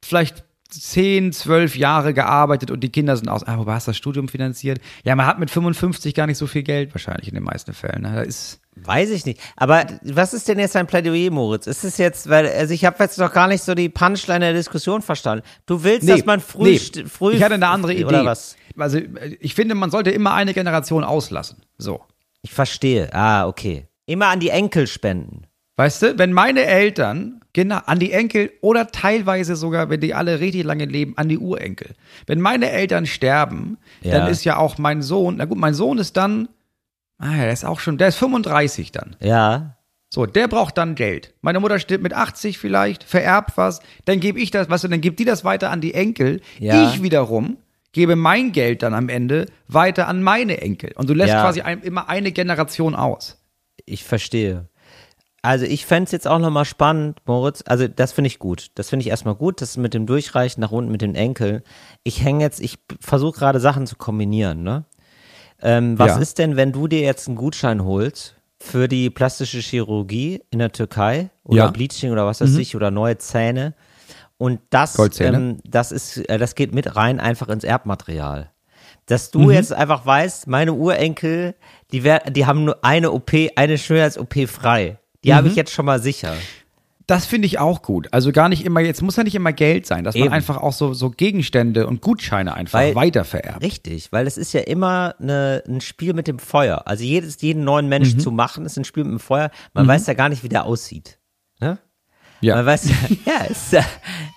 [0.03, 3.97] vielleicht zehn, zwölf Jahre gearbeitet und die Kinder sind aus, ah, wobei hast du das
[3.97, 4.81] Studium finanziert?
[5.05, 8.01] Ja, man hat mit 55 gar nicht so viel Geld wahrscheinlich in den meisten Fällen.
[8.01, 8.11] Ne?
[8.15, 9.39] Da ist, Weiß ich nicht.
[9.55, 11.67] Aber was ist denn jetzt dein Plädoyer, Moritz?
[11.67, 14.53] Ist es jetzt, weil, also ich habe jetzt noch gar nicht so die Punchline der
[14.53, 15.43] Diskussion verstanden.
[15.65, 17.05] Du willst, dass man früh, nee.
[17.05, 17.33] früh.
[17.33, 18.05] ich hatte eine andere Idee.
[18.05, 18.55] Oder was?
[18.77, 18.99] Also
[19.39, 21.57] ich finde, man sollte immer eine Generation auslassen.
[21.77, 22.01] So.
[22.41, 23.09] Ich verstehe.
[23.13, 23.87] Ah, okay.
[24.05, 25.47] Immer an die Enkel spenden.
[25.75, 30.39] Weißt du, wenn meine Eltern, genau, an die Enkel oder teilweise sogar, wenn die alle
[30.39, 31.91] richtig lange leben, an die Urenkel.
[32.25, 34.13] Wenn meine Eltern sterben, Ja.
[34.13, 36.49] dann ist ja auch mein Sohn, na gut, mein Sohn ist dann,
[37.17, 39.15] ah ja, der ist auch schon, der ist 35 dann.
[39.19, 39.77] Ja.
[40.09, 41.33] So, der braucht dann Geld.
[41.41, 45.01] Meine Mutter stirbt mit 80 vielleicht, vererbt was, dann gebe ich das, weißt du, dann
[45.01, 46.41] gibt die das weiter an die Enkel.
[46.59, 46.89] Ja.
[46.89, 47.57] Ich wiederum
[47.97, 50.91] gebe mein Geld dann am Ende weiter an meine Enkel.
[50.95, 51.41] Und du lässt Ja.
[51.41, 53.41] quasi ein, immer eine Generation aus.
[53.85, 54.67] Ich verstehe.
[55.41, 57.63] Also ich fänd's es jetzt auch nochmal spannend, Moritz.
[57.65, 58.67] Also das finde ich gut.
[58.75, 61.63] Das finde ich erstmal gut, das mit dem Durchreichen nach unten mit den Enkeln.
[62.03, 64.85] Ich hänge jetzt, ich versuche gerade Sachen zu kombinieren, ne?
[65.61, 66.17] Ähm, was Ja.
[66.19, 70.71] ist denn, wenn du dir jetzt einen Gutschein holst für die plastische Chirurgie in der
[70.71, 71.71] Türkei oder Ja.
[71.71, 73.73] Bleaching oder was weiß ich oder neue Zähne
[74.37, 78.51] und das, ähm, das ist, äh, das geht mit rein einfach ins Erbmaterial.
[79.07, 81.55] Dass du jetzt einfach weißt, meine Urenkel,
[81.91, 84.99] die, wer die haben nur eine OP, eine Schönheits-OP frei.
[85.23, 86.33] Die habe ich jetzt schon mal sicher.
[87.07, 88.09] Das finde ich auch gut.
[88.11, 90.25] Also gar nicht immer, jetzt muss ja nicht immer Geld sein, dass Eben.
[90.25, 93.63] man einfach auch so, so Gegenstände und Gutscheine einfach Weil- weitervererbt.
[93.63, 96.83] Richtig, weil es ist ja immer eine, ein Spiel mit dem Feuer.
[96.85, 98.19] Also jedes, jeden neuen Mensch Mhm.
[98.19, 99.51] zu machen, ist ein Spiel mit dem Feuer.
[99.73, 101.17] Man weiß ja gar nicht, wie der aussieht.
[101.61, 101.77] Ne?
[102.41, 102.55] Ja.
[102.57, 102.95] Man weiß ja,
[103.25, 103.85] ja, ist, ja,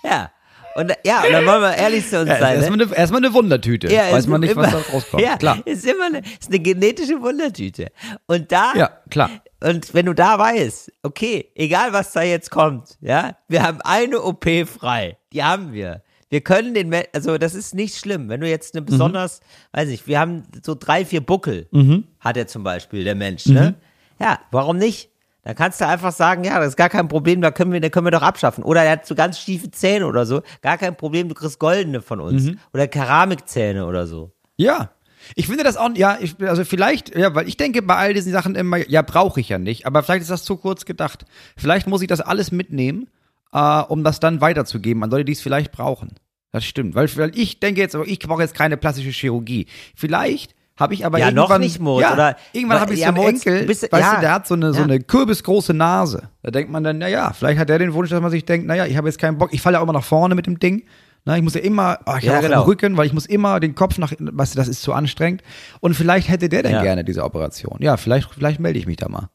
[0.03, 0.31] ja.
[0.75, 2.57] Und ja, und dann wollen wir ehrlich zu uns Ja, sein.
[2.59, 2.65] ne?
[2.65, 3.91] erstmal, eine, erstmal eine Wundertüte.
[3.91, 5.23] Ja, Weiß ist man nicht, was immer- da rauskommt.
[5.23, 5.59] Ja, Klar.
[5.65, 7.87] ist immer eine, ist eine genetische Wundertüte.
[8.27, 9.29] Und da, Ja, klar.
[9.63, 14.21] und wenn du da weißt, okay, egal was da jetzt kommt, ja, wir haben eine
[14.21, 15.17] OP frei.
[15.33, 16.01] Die haben wir.
[16.29, 18.79] Wir können den, also das ist nicht schlimm, wenn du jetzt Mhm.
[18.79, 19.41] eine besonders,
[19.73, 22.05] weiß nicht, wir haben so drei, vier Buckel, Mhm.
[22.21, 23.75] hat er zum Beispiel, der Mensch, ne?
[24.19, 25.09] Ja, warum nicht?
[25.43, 27.89] Dann kannst du einfach sagen, ja, das ist gar kein Problem, da können wir, da
[27.89, 28.63] können wir doch abschaffen.
[28.63, 32.01] Oder er hat so ganz schiefe Zähne oder so, gar kein Problem, du kriegst goldene
[32.01, 32.43] von uns.
[32.43, 32.59] Mhm.
[32.73, 34.31] Oder Keramikzähne oder so.
[34.57, 34.91] Ja.
[35.35, 38.31] Ich finde das auch, ja, ich, also vielleicht, ja, weil ich denke bei all diesen
[38.31, 41.25] Sachen immer, ja, brauche ich ja nicht, aber vielleicht ist das zu kurz gedacht.
[41.55, 43.07] Vielleicht muss ich das alles mitnehmen,
[43.51, 46.15] äh, um das dann weiterzugeben an Leute, die es vielleicht brauchen.
[46.51, 49.67] Das stimmt, weil, weil ich denke jetzt, aber ich brauche jetzt keine plastische Chirurgie.
[49.95, 53.07] Vielleicht habe ich aber Ja, noch irgendwann, nicht, Moritz, ja, oder- irgendwann habe ich ja,
[53.07, 55.73] so einen Moritz, Enkel, bist- weißt ja, du, der hat so eine, so eine kürbisgroße
[55.73, 56.29] Nase.
[56.43, 58.67] Da denkt man dann, na ja, vielleicht hat der den Wunsch, dass man sich denkt,
[58.67, 60.59] naja, ich habe jetzt keinen Bock, ich falle ja auch immer nach vorne mit dem
[60.59, 60.83] Ding.
[61.23, 62.61] Na, ich muss ja immer, oh, ich Ja, habe genau.
[62.61, 65.43] den Rücken, weil ich muss immer den Kopf nach, weißt du, das ist zu anstrengend.
[65.79, 67.77] Und vielleicht hätte der dann gerne diese Operation.
[67.79, 69.29] Ja, vielleicht, vielleicht melde ich mich da mal.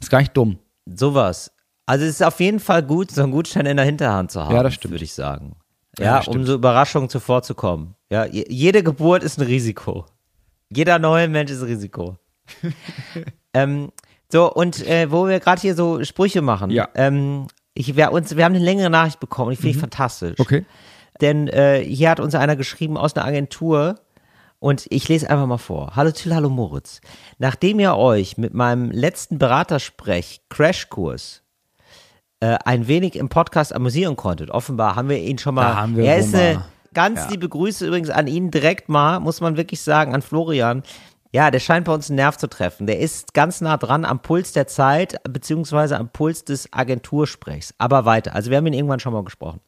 [0.00, 0.58] Ist gar nicht dumm.
[0.86, 1.52] Sowas.
[1.86, 4.54] Also es ist auf jeden Fall gut, so einen Gutschein in der Hinterhand zu haben,
[4.54, 4.92] Ja, das stimmt.
[4.92, 5.54] würde ich sagen.
[5.98, 7.94] Ja, Ja, um so Überraschungen zuvorzukommen.
[8.10, 10.06] Ja, je- jede Geburt ist ein Risiko.
[10.72, 12.16] Jeder neue Mensch ist Risiko.
[13.54, 13.90] ähm,
[14.30, 16.88] so, und äh, wo wir gerade hier so Sprüche machen, Ja.
[16.94, 20.38] ähm, ich, wir, uns, wir haben eine längere Nachricht bekommen, die finde ich fantastisch.
[20.38, 20.42] Mhm.
[20.44, 20.66] Okay.
[21.20, 23.96] Denn äh, hier hat uns einer geschrieben aus einer Agentur
[24.58, 25.92] und ich lese einfach mal vor.
[25.96, 27.00] Hallo Till, hallo Moritz.
[27.38, 31.42] Nachdem ihr euch mit meinem letzten Beratersprech Crashkurs
[32.40, 35.62] äh, ein wenig im Podcast amüsieren konntet, offenbar haben wir ihn schon mal.
[35.62, 36.64] Da haben wir er ist eine, mal.
[36.94, 37.28] Ganz Ja.
[37.30, 40.82] liebe Grüße übrigens an ihn direkt mal, muss man wirklich sagen, an Florian.
[41.32, 42.86] Ja, der scheint bei uns einen Nerv zu treffen.
[42.88, 47.72] Der ist ganz nah dran am Puls der Zeit, beziehungsweise am Puls des Agentursprechs.
[47.78, 48.34] Aber weiter.
[48.34, 49.60] Also wir haben ihn irgendwann schon mal gesprochen.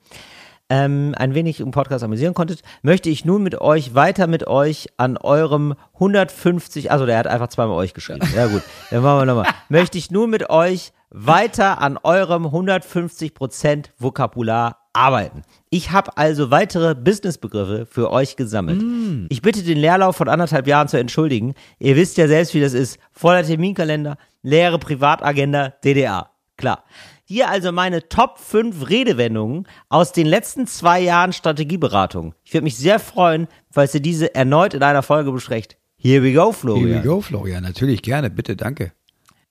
[0.69, 4.89] Ähm, ein wenig im Podcast amüsieren konntet, möchte ich nun mit euch weiter mit euch
[4.97, 8.27] an eurem 150, also der hat einfach zweimal euch geschrieben.
[8.35, 9.53] Ja gut, dann machen wir nochmal.
[9.69, 15.43] möchte ich nun mit euch weiter an eurem 150% Vokabular arbeiten.
[15.75, 18.83] Ich habe also weitere Businessbegriffe für euch gesammelt.
[19.31, 21.55] Ich bitte den Leerlauf von anderthalb Jahren zu entschuldigen.
[21.79, 22.99] Ihr wisst ja selbst, wie das ist.
[23.11, 26.29] Voller Terminkalender, leere Privatagenda, DDA.
[26.59, 26.85] Klar.
[27.25, 32.35] Hier also meine Top 5 Redewendungen aus den letzten zwei Jahren Strategieberatung.
[32.45, 35.79] Ich würde mich sehr freuen, falls ihr diese erneut in einer Folge besprecht.
[35.97, 36.87] Here we go, Florian.
[36.87, 37.63] Here we go, Florian.
[37.63, 38.93] Natürlich, gerne, bitte, danke.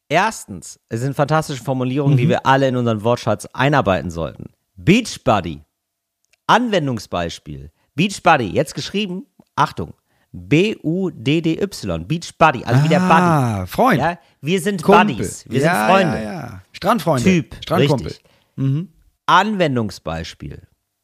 [0.07, 4.51] Erstens, es sind fantastische Formulierungen, die wir alle in unseren Wortschatz einarbeiten sollten.
[4.75, 5.61] Beachbody.
[6.51, 7.71] Anwendungsbeispiel.
[7.95, 9.25] Beachbody, jetzt geschrieben,
[9.55, 9.93] Achtung,
[10.31, 13.11] B-U-D-D-Y, Beachbody, also wie der Buddy.
[13.11, 13.99] Ah, Freund.
[13.99, 15.15] Ja, wir sind Kumpel.
[15.15, 16.17] Buddies, wir ja, sind Freunde.
[16.17, 16.61] Ja, ja.
[16.71, 17.23] Strandfreunde.
[17.23, 18.07] Typ, Strandkumpel.
[18.07, 18.87] richtig.
[19.25, 20.61] Anwendungsbeispiel.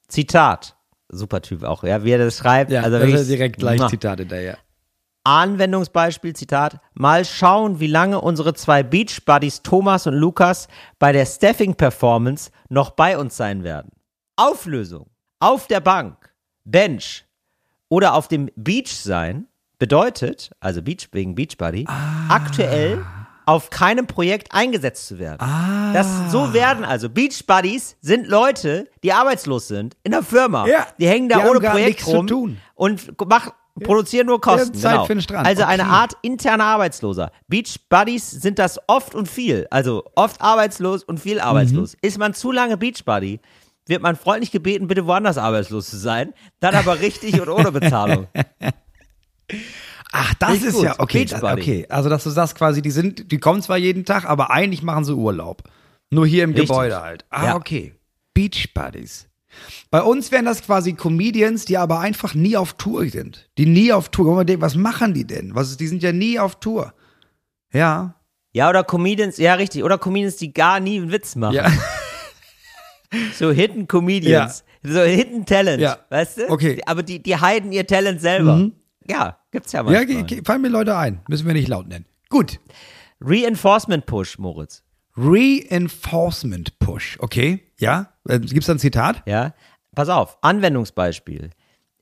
[0.07, 0.75] Zitat.
[1.09, 2.71] Super Typ auch, ja, wie er das schreibt.
[2.71, 3.87] Ja, also also wirklich- direkt gleich Mua.
[3.87, 4.57] Zitate daher.
[5.23, 10.69] Anwendungsbeispiel, Zitat, mal schauen, wie lange unsere zwei Beach Buddies Thomas und Lukas
[10.99, 13.91] bei der Staffing Performance noch bei uns sein werden.
[14.37, 15.07] Auflösung.
[15.39, 16.33] Auf der Bank,
[16.65, 17.25] Bench
[17.89, 21.85] oder auf dem Beach sein bedeutet, also Beach wegen Beach Buddy,
[22.27, 23.05] aktuell
[23.45, 25.37] auf keinem Projekt eingesetzt zu werden.
[25.93, 30.67] Das so werden also Beach Buddies sind Leute, die arbeitslos sind in der Firma.
[30.67, 32.57] Ja, die hängen da die ohne Projekt rum tun.
[32.75, 33.51] und machen
[33.83, 34.73] produzieren nur Kosten.
[34.73, 35.05] Zeit genau.
[35.05, 35.47] für den Strand.
[35.47, 35.91] Also eine Okay.
[35.91, 37.31] Art interner Arbeitsloser.
[37.47, 39.67] Beach Buddies sind das oft und viel.
[39.69, 41.93] Also oft arbeitslos und viel arbeitslos.
[41.93, 41.99] Mhm.
[42.01, 43.39] Ist man zu lange Beach Buddy,
[43.89, 46.33] wird man freundlich gebeten, bitte woanders arbeitslos zu sein.
[46.59, 48.27] Dann aber richtig und ohne Bezahlung.
[50.11, 50.83] Ach, das ist gut.
[50.85, 51.25] ja okay.
[51.25, 54.51] Das, okay, also dass du sagst quasi, die sind, die kommen zwar jeden Tag, aber
[54.51, 55.63] eigentlich machen sie Urlaub.
[56.09, 56.69] Nur hier im Richtig.
[56.69, 57.25] Gebäude halt.
[57.29, 57.55] Ah, Ja.
[57.55, 57.93] okay.
[58.33, 59.27] Beach Buddies.
[59.89, 63.49] Bei uns wären das quasi Comedians, die aber einfach nie auf Tour sind.
[63.57, 64.33] Die nie auf Tour.
[64.35, 65.55] Mal, denken, was machen die denn?
[65.55, 66.93] Was ist, die sind ja nie auf Tour.
[67.73, 68.15] Ja.
[68.53, 71.55] Ja, oder Comedians, ja richtig, oder Comedians, die gar nie einen Witz machen.
[71.55, 71.71] Ja.
[73.33, 74.63] So Hidden Comedians.
[74.83, 75.97] So Hidden Talent, Ja.
[76.09, 76.49] weißt du?
[76.49, 76.75] Okay.
[76.75, 76.81] Mhm.
[76.85, 78.69] Aber die, die heiden ihr Talent selber.
[79.09, 80.23] Ja, gibt's ja Ja, manchmal.
[80.25, 81.21] ge- fallen mir Leute ein.
[81.29, 82.05] Müssen wir nicht laut nennen.
[82.29, 82.59] Gut.
[83.21, 84.83] Reinforcement Push, Moritz.
[85.15, 87.17] Reinforcement Push.
[87.19, 87.63] Okay.
[87.79, 88.13] Ja.
[88.27, 89.23] Äh, Gibt's da ein Zitat?
[89.25, 89.53] Ja,
[89.95, 91.51] pass auf, Anwendungsbeispiel.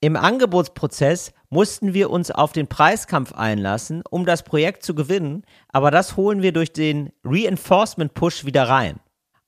[0.02, 5.90] Im Angebotsprozess mussten wir uns auf den Preiskampf einlassen, um das Projekt zu gewinnen, aber
[5.92, 9.00] das holen wir durch den Reinforcement Push wieder rein.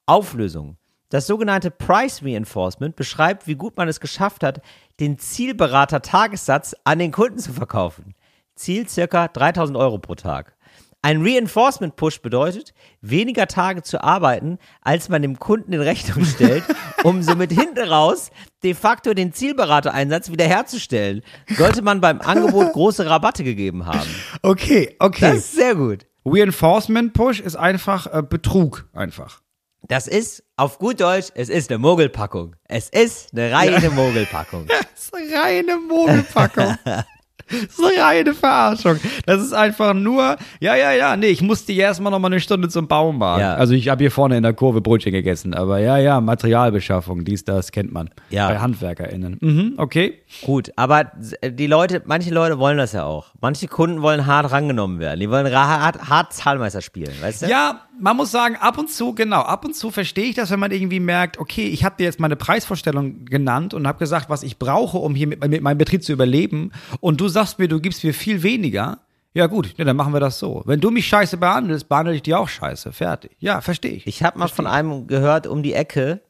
[0.06, 0.78] Auflösung.
[1.10, 4.62] Das sogenannte Price Reinforcement beschreibt, wie gut man es geschafft hat,
[5.00, 8.14] den Zielberater Tagessatz an den Kunden zu verkaufen.
[8.56, 10.58] Ziel circa 3000 Euro pro Tag.
[11.02, 16.64] Ein Reinforcement Push bedeutet, weniger Tage zu arbeiten, als man dem Kunden in Rechnung stellt,
[17.04, 18.32] um somit hinten raus
[18.64, 21.22] de facto den Zielberatereinsatz wiederherzustellen.
[21.56, 24.10] Sollte man beim Angebot große Rabatte gegeben haben.
[24.42, 25.30] Okay, okay.
[25.30, 26.06] Das ist sehr gut.
[26.26, 28.90] Reinforcement Push ist einfach äh, Betrug.
[28.92, 29.42] Einfach.
[29.88, 32.56] Das ist, auf gut Deutsch, es ist eine Mogelpackung.
[32.66, 34.68] Es ist eine reine Mogelpackung.
[34.98, 36.76] Das ist eine reine Mogelpackung.
[37.50, 39.00] Das ist eine reine Verarschung.
[39.26, 42.42] Das ist einfach nur, ja, ja, ja, nee, ich musste hier erstmal noch mal eine
[42.42, 43.40] Stunde zum Baumarkt.
[43.40, 43.56] Ja.
[43.56, 47.46] Also ich habe hier vorne in der Kurve Brötchen gegessen, aber ja, ja, Materialbeschaffung, dies,
[47.46, 48.10] das kennt man.
[48.32, 48.50] Ja.
[48.50, 49.38] Bei HandwerkerInnen.
[49.40, 50.20] Mhm, okay.
[50.42, 51.12] Gut, aber
[51.42, 53.28] die Leute, manche Leute wollen das ja auch.
[53.40, 55.22] Manche Kunden wollen hart rangenommen werden.
[55.22, 57.48] Die wollen hart, hart Zahlmeister spielen, weißt du?
[57.48, 60.60] Ja, man muss sagen, ab und zu, genau, ab und zu verstehe ich das, wenn
[60.60, 64.44] man irgendwie merkt, okay, ich habe dir jetzt meine Preisvorstellung genannt und habe gesagt, was
[64.44, 67.80] ich brauche, um hier mit, mit meinem Betrieb zu überleben und du sagst mir, du
[67.80, 69.00] gibst mir viel weniger.
[69.34, 70.64] Ja gut, ja, dann machen wir das so.
[70.66, 72.92] Wenn du mich scheiße behandelst, behandle ich dich auch scheiße.
[72.92, 73.32] Fertig.
[73.40, 74.08] Ja, verstehe ich.
[74.08, 76.22] Ich habe mal von einem gehört um die Ecke,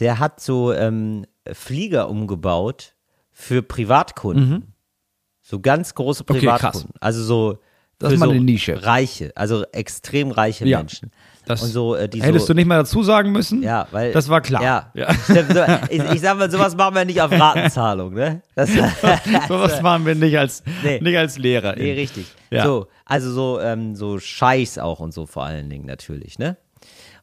[0.00, 2.94] der hat so ähm, Flieger umgebaut
[3.32, 4.74] für Privatkunden.
[5.40, 6.26] So ganz große Mhm.
[6.28, 6.38] Okay.
[6.40, 6.90] Privatkunden.
[7.00, 7.58] Also so,
[7.98, 8.84] Das ist mal so eine Nische.
[8.84, 10.78] Reiche, also extrem reiche Ja.
[10.78, 11.10] Menschen.
[11.46, 13.62] Das Und so, äh, Hättest so, du nicht mal dazu sagen müssen?
[13.62, 14.12] Ja, weil.
[14.12, 14.62] Das war klar.
[14.62, 14.90] Ja.
[14.94, 15.14] ja.
[15.88, 18.42] Ich, ich sag mal, sowas machen wir nicht auf Ratenzahlung, ne?
[18.56, 18.68] Das,
[19.48, 20.98] Sowas machen wir nicht als, Nee.
[21.00, 21.76] nicht als Lehrer.
[21.76, 22.26] nee, richtig.
[22.50, 22.64] Ja.
[22.64, 26.56] So, also so, ähm, so Scheiß auch und so vor allen Dingen natürlich, ne?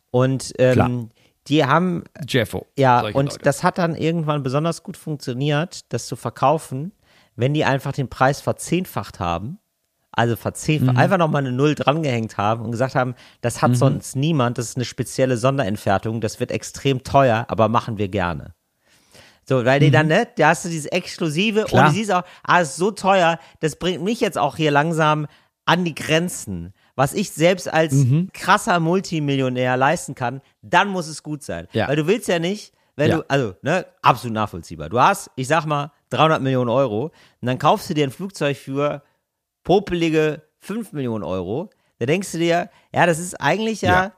[0.10, 0.90] Und ähm, Klar.
[1.48, 2.66] die haben Jeffo.
[2.78, 3.40] Ja, und Leute.
[3.44, 6.94] das hat dann irgendwann besonders gut funktioniert, das zu verkaufen,
[7.36, 9.60] wenn die einfach den Preis verzehnfacht haben.
[10.16, 11.00] Also verzehnfacht, Mhm.
[11.00, 14.76] einfach nochmal eine Null drangehängt haben und gesagt haben, das hat sonst niemand, das ist
[14.78, 18.54] eine spezielle Sonderentfertigung, das wird extrem teuer, aber machen wir gerne.
[19.46, 21.66] So, weil die dann, ne, da hast du dieses Exklusive Mhm.
[21.66, 21.82] Klar.
[21.88, 25.28] und du siehst auch, ah, ist so teuer, das bringt mich jetzt auch hier langsam
[25.66, 26.74] an die Grenzen.
[26.96, 28.30] Was ich selbst als Mhm.
[28.34, 31.68] krasser Multimillionär leisten kann, dann muss es gut sein.
[31.74, 31.88] Ja.
[31.88, 33.18] Weil du willst ja nicht, wenn Ja.
[33.18, 34.90] du, also, ne, absolut nachvollziehbar.
[34.90, 37.06] Du hast, ich sag mal, 300 Millionen Euro
[37.42, 39.02] und dann kaufst du dir ein Flugzeug für
[39.64, 41.70] popelige 5 Millionen Euro.
[42.00, 44.12] Da denkst du dir, ja, das ist eigentlich ja, Ja.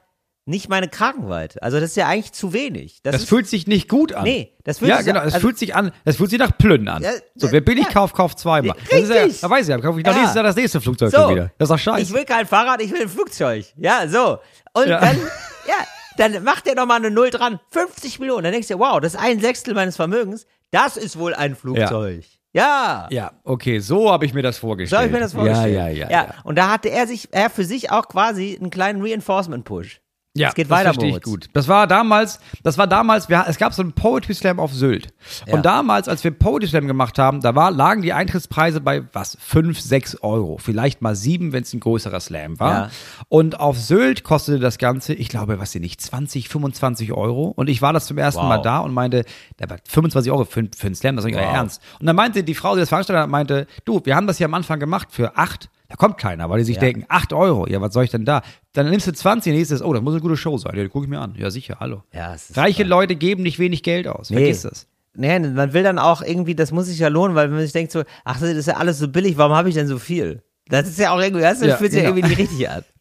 [0.45, 1.61] nicht meine Kragenweite.
[1.61, 3.01] Also das ist ja eigentlich zu wenig.
[3.03, 4.23] Das, Das ist, fühlt sich nicht gut an.
[4.23, 5.19] Nee, das fühlt ja, sich- genau.
[5.21, 5.91] Es also- fühlt sich an.
[6.03, 7.03] Das fühlt sich nach Plünnen an.
[7.03, 7.91] Ja, so, wer billig ja.
[7.91, 8.75] kauft, kauft zweimal.
[8.77, 9.41] Ja, Das ist ja, richtig.
[9.41, 11.17] da weiß ich ja, kaufe ich noch nächstes Jahr das nächste Flugzeug So.
[11.17, 11.51] schon wieder.
[11.57, 12.01] Das ist doch scheiße.
[12.01, 13.65] Ich will kein Fahrrad, ich will ein Flugzeug.
[13.77, 14.39] Ja, so.
[14.73, 15.17] Und dann,
[15.67, 15.75] ja,
[16.17, 17.59] dann macht er nochmal eine Null dran.
[17.71, 18.43] 50 Millionen.
[18.43, 20.45] Dann denkst du, wow, das ist ein Sechstel meines Vermögens.
[20.71, 22.23] Das ist wohl ein Flugzeug.
[22.55, 23.07] Ja.
[23.11, 24.89] ja, okay, so habe ich mir das vorgestellt.
[24.89, 25.75] So habe ich mir das vorgestellt.
[25.75, 26.09] Ja, ja, ja.
[26.09, 26.35] ja.
[26.45, 29.99] Und da hatte er sich, er für sich auch quasi einen kleinen Reinforcement-Push.
[30.37, 31.47] Ja, Es geht weiter, verstehe ich gut.
[31.53, 35.07] Das war damals, das war damals, wir, es gab so einen Poetry Slam auf Sylt.
[35.45, 35.53] Ja.
[35.53, 39.37] Und damals, als wir Poetry Slam gemacht haben, da war, lagen die Eintrittspreise bei was?
[39.39, 40.57] Fünf, sechs Euro.
[40.57, 42.73] Vielleicht mal sieben, wenn es ein größerer Slam war.
[42.73, 42.89] Ja.
[43.29, 47.45] Und auf Sylt kostete das Ganze, ich glaube, was sie nicht, 20, 25 Euro.
[47.55, 48.49] Und ich war das zum ersten Wow.
[48.49, 49.23] Mal da und meinte,
[49.55, 51.53] da war 25 Euro für, für einen Slam, das ist nicht Wow.
[51.53, 51.81] Ernst.
[51.99, 54.45] Und dann meinte die Frau, die das veranstaltet hat, meinte, du, wir haben das hier
[54.47, 55.69] am Anfang gemacht für acht.
[55.87, 56.81] Da kommt keiner, weil die sich Ja.
[56.81, 58.41] denken, 8 Euro, ja, was soll ich denn da?
[58.73, 60.75] Dann nimmst du 20, nächstes, oh, das muss eine gute Show sein.
[60.75, 61.35] Ja, die gucke ich mir an.
[61.37, 62.03] Ja, sicher, hallo.
[62.13, 62.89] Ja, Reiche super.
[62.89, 64.29] Leute geben nicht wenig Geld aus.
[64.29, 64.87] Vergiss das.
[65.17, 67.91] Nee, man will dann auch irgendwie, das muss sich ja lohnen, weil man sich denkt
[67.91, 70.43] so, ach, das ist ja alles so billig, warum habe ich denn so viel?
[70.67, 72.17] Das ist ja auch irgendwie, das Ja, fühlt sich ja genau.
[72.17, 72.83] irgendwie nicht richtig an.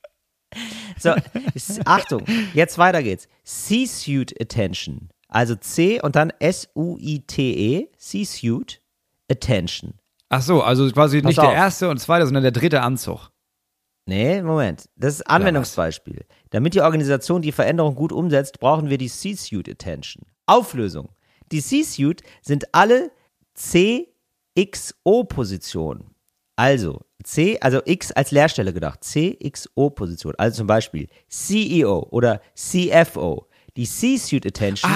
[0.96, 1.12] So,
[1.84, 2.22] Achtung,
[2.54, 3.26] jetzt weiter geht's.
[3.42, 5.08] C-Suite Attention.
[5.28, 8.80] Also C und dann S-U-I-T-E, C-Suite
[9.30, 9.94] Attention.
[10.28, 11.46] Ach so, also quasi Pass nicht auf.
[11.46, 13.30] der erste und zweite, sondern der dritte Anzug.
[14.06, 14.90] Nee, Moment.
[14.96, 16.26] Das ist Anwendungsbeispiel.
[16.50, 20.24] Damit die Organisation die Veränderung gut umsetzt, brauchen wir die C-Suite Attention.
[20.46, 21.08] Auflösung.
[21.52, 23.10] Die C-Suite sind alle
[23.54, 26.10] CXO-Positionen.
[26.56, 29.02] Also C, also X als Leerstelle gedacht.
[29.02, 30.34] CXO-Position.
[30.36, 33.48] Also zum Beispiel CEO oder CFO.
[33.76, 34.90] Die C-Suite Attention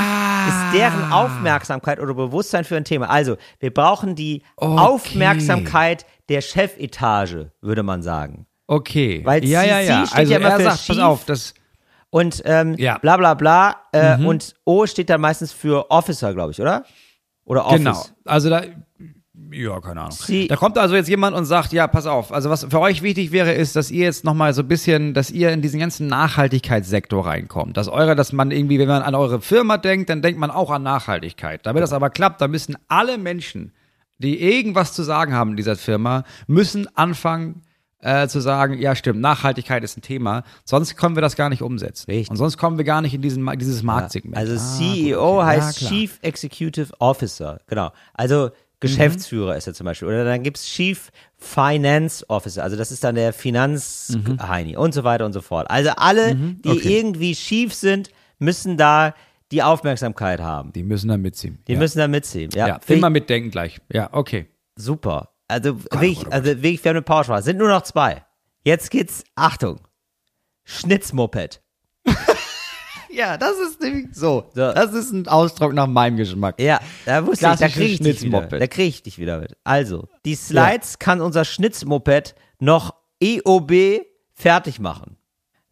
[0.48, 3.08] ist deren Aufmerksamkeit oder Bewusstsein für ein Thema.
[3.10, 4.80] Also, wir brauchen die Okay.
[4.80, 8.46] Aufmerksamkeit der Chefetage, würde man sagen.
[8.66, 9.22] Okay.
[9.24, 10.06] Weil ja, ja, CC ja.
[10.06, 10.96] steht Also ja immer er für sagt, schief.
[10.96, 11.54] pass auf, das,
[12.10, 12.94] Und ähm, Ja.
[12.96, 13.00] Mhm.
[13.00, 13.76] bla bla bla.
[13.92, 16.84] Äh, Und O steht dann meistens für Officer, glaube ich, oder?
[17.44, 17.78] Oder Office.
[17.78, 18.04] genau.
[18.26, 18.62] Also da,
[19.50, 20.12] ja, keine Ahnung.
[20.18, 23.02] Sie- da kommt also jetzt jemand und sagt, ja, pass auf, also was für euch
[23.02, 26.06] wichtig wäre, ist, dass ihr jetzt nochmal so ein bisschen, dass ihr in diesen ganzen
[26.06, 27.76] Nachhaltigkeitssektor reinkommt.
[27.76, 30.70] Dass eure, dass man irgendwie, wenn man an eure Firma denkt, dann denkt man auch
[30.70, 31.64] an Nachhaltigkeit.
[31.66, 33.72] Damit das aber klappt, da müssen alle Menschen,
[34.18, 37.62] die irgendwas zu sagen haben in dieser Firma, müssen anfangen,
[38.00, 41.62] äh, zu sagen, ja stimmt, Nachhaltigkeit ist ein Thema, sonst können wir das gar nicht
[41.62, 42.08] umsetzen.
[42.10, 42.30] Richtig.
[42.30, 44.36] Und sonst kommen wir gar nicht in diesen, dieses Marktsegment.
[44.36, 45.46] Also Ah, CEO gut, okay.
[45.46, 45.88] heißt Ja.
[45.88, 47.60] Chief Executive Officer.
[47.66, 47.90] Genau.
[48.14, 50.08] Also Geschäftsführer ist er zum Beispiel.
[50.08, 52.62] Oder dann gibt's Chief Finance Officer.
[52.62, 55.68] Also das ist dann der Finanzheini und so weiter und so fort.
[55.70, 56.98] Also alle, die okay.
[56.98, 59.14] irgendwie schief sind, müssen da
[59.50, 60.72] die Aufmerksamkeit haben.
[60.72, 61.58] Die müssen da mitziehen.
[61.66, 61.78] Die ja.
[61.78, 62.50] müssen da mitziehen.
[62.54, 63.78] Ja, Ja, immer mitdenken gleich.
[63.92, 64.46] Ja, okay.
[64.76, 65.30] super.
[65.48, 67.44] Also oh wirklich, also wirklich, wir haben eine Powerstraße.
[67.44, 68.24] Sind nur noch zwei.
[68.64, 69.80] Jetzt geht's, Achtung,
[70.64, 71.62] Schnitzmoped.
[73.18, 74.48] Ja, das ist nämlich so.
[74.54, 76.60] Das ist ein Ausdruck nach meinem Geschmack.
[76.60, 78.42] Ja, da wusste ich, da kriege ich dich wieder.
[78.42, 79.56] Da kriege ich dich wieder mit.
[79.64, 84.02] Also, die Slides kann unser Schnitzmoped noch EOB
[84.34, 85.16] fertig machen.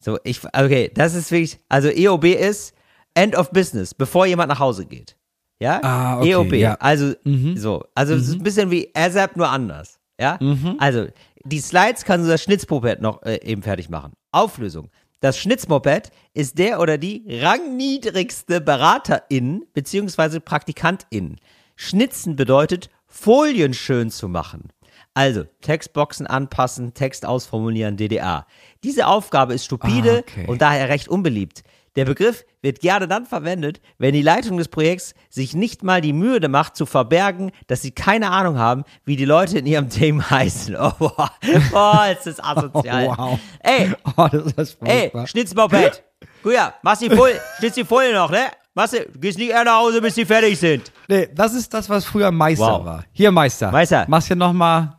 [0.01, 2.75] So, ich, okay, das ist wirklich, also EOB ist
[3.15, 5.17] End of Business, bevor jemand nach Hause geht.
[5.61, 5.81] Ja?
[5.85, 6.53] Ah, okay, EOB.
[6.55, 6.75] ja.
[6.75, 7.15] Also,
[7.55, 7.85] so.
[7.95, 10.01] Also, es ist ein bisschen wie ASAP, nur anders.
[10.21, 10.37] Ja?
[10.79, 11.07] Also,
[11.45, 14.15] die Slides kann unser Schnitzmoped noch äh, eben fertig machen.
[14.33, 14.91] Auflösung.
[15.21, 20.41] Das Schnitzmoped ist der oder die rangniedrigste Beraterin bzw.
[20.41, 21.37] Praktikantin.
[21.75, 24.71] Schnitzen bedeutet, Folien schön zu machen.
[25.15, 28.47] Also, Textboxen anpassen, Text ausformulieren, DDA.
[28.85, 30.47] Diese Aufgabe ist stupide Ah, okay.
[30.47, 31.63] und daher recht unbeliebt.
[31.97, 36.13] Der Begriff wird gerne dann verwendet, wenn die Leitung des Projekts sich nicht mal die
[36.13, 40.29] Mühe macht, zu verbergen, dass sie keine Ahnung haben, wie die Leute in ihrem Team
[40.31, 40.77] heißen.
[40.77, 41.31] Oh, boah,
[41.73, 43.07] oh ist das asozial.
[43.09, 43.39] Oh, wow.
[43.61, 45.27] Ey, Oh, das ist ey, furchtbar.
[45.27, 46.03] Schnitzmoped.
[46.43, 48.47] Guck ja, machst die Folie, schnitz die Folie noch, ne?
[48.75, 50.93] Machst du, du gehst nicht eher nach Hause, bis die fertig sind.
[51.09, 52.85] Nee, das ist das, was früher Meister Wow.
[52.85, 53.05] war.
[53.13, 53.71] Hier, Meister.
[53.73, 54.05] Meister.
[54.07, 54.93] Machst hier nochmal,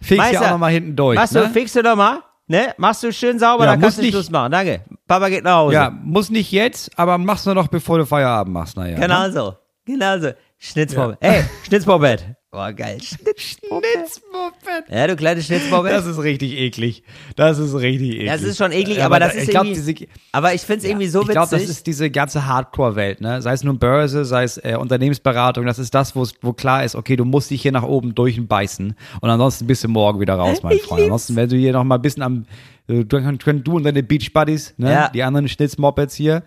[0.00, 1.16] fegst hier auch nochmal hinten durch.
[1.16, 1.42] Machst ne?
[1.42, 2.74] du, fixst du doch mal, ne?
[2.78, 4.50] Machst du schön sauber, Ja, dann kannst du nicht- Schluss machen.
[4.52, 4.82] Danke.
[5.06, 5.74] Papa geht nach Hause.
[5.74, 8.76] Ja, muss nicht jetzt, aber machst du noch, bevor du Feierabend machst.
[8.76, 8.98] Naja.
[8.98, 9.32] Genau Ne?
[9.32, 9.54] so.
[9.84, 10.30] Genau so.
[10.58, 11.18] Schnitzmoped.
[11.20, 12.24] Ey, Schnitzmoped.
[12.50, 12.96] Boah, geil.
[13.02, 13.84] Schnitzmoped.
[13.84, 14.88] Schnitzmoped.
[14.90, 15.90] Ja, du kleine Schnitzmoped.
[15.92, 17.02] Das ist richtig eklig.
[17.36, 18.26] Das ist richtig eklig.
[18.26, 20.84] Das ist schon eklig, Ja, aber das ich ist glaub, irgendwie, diese, aber ich find's
[20.84, 21.68] irgendwie so ich glaube, das witzig.
[21.68, 23.42] ist diese ganze Hardcore-Welt, ne?
[23.42, 27.16] Sei es nun Börse, sei es äh, Unternehmensberatung, das ist das, wo klar ist, okay,
[27.16, 30.76] du musst dich hier nach oben durchbeißen und ansonsten bist du morgen wieder raus, mein
[30.76, 31.00] Ich Freund.
[31.00, 31.12] lieb's.
[31.12, 32.46] Ansonsten, wenn du hier noch mal ein bisschen am,
[32.88, 33.20] äh, du,
[33.62, 34.90] du und deine Beach Buddies, ne?
[34.90, 35.08] Ja.
[35.10, 36.42] Die anderen Schnitzmopeds hier,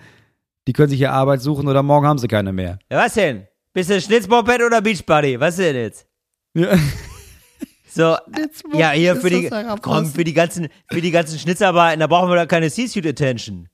[0.67, 2.79] die können sich hier Arbeit suchen oder morgen haben sie keine mehr.
[2.91, 3.45] ja, was denn?
[3.73, 5.39] Bist du Schnitzmoped oder Beachbuddy?
[5.39, 6.07] Was denn jetzt?
[6.53, 6.75] Ja.
[7.93, 8.15] So,
[8.71, 9.49] ja, hier ist für die,
[9.81, 13.67] komm, für die ganzen, für die ganzen Schnitzarbeiten, da brauchen wir doch keine C-Suit Attention.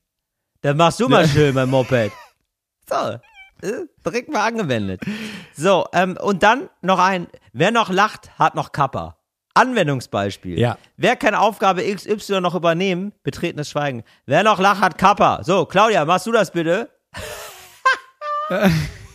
[0.60, 2.10] Dann machst du mal schön mein Moped.
[2.88, 2.96] So,
[3.62, 5.02] äh, direkt mal angewendet.
[5.54, 9.18] So, ähm, und dann noch ein, wer noch lacht, hat noch Kappa.
[9.54, 10.58] Anwendungsbeispiel.
[10.58, 10.78] Ja.
[10.96, 13.12] Wer kann Aufgabe XY noch übernehmen?
[13.22, 14.02] Betretenes Schweigen.
[14.26, 15.44] Wer noch lacht, hat Kappa.
[15.44, 16.90] So, Claudia, machst du das bitte?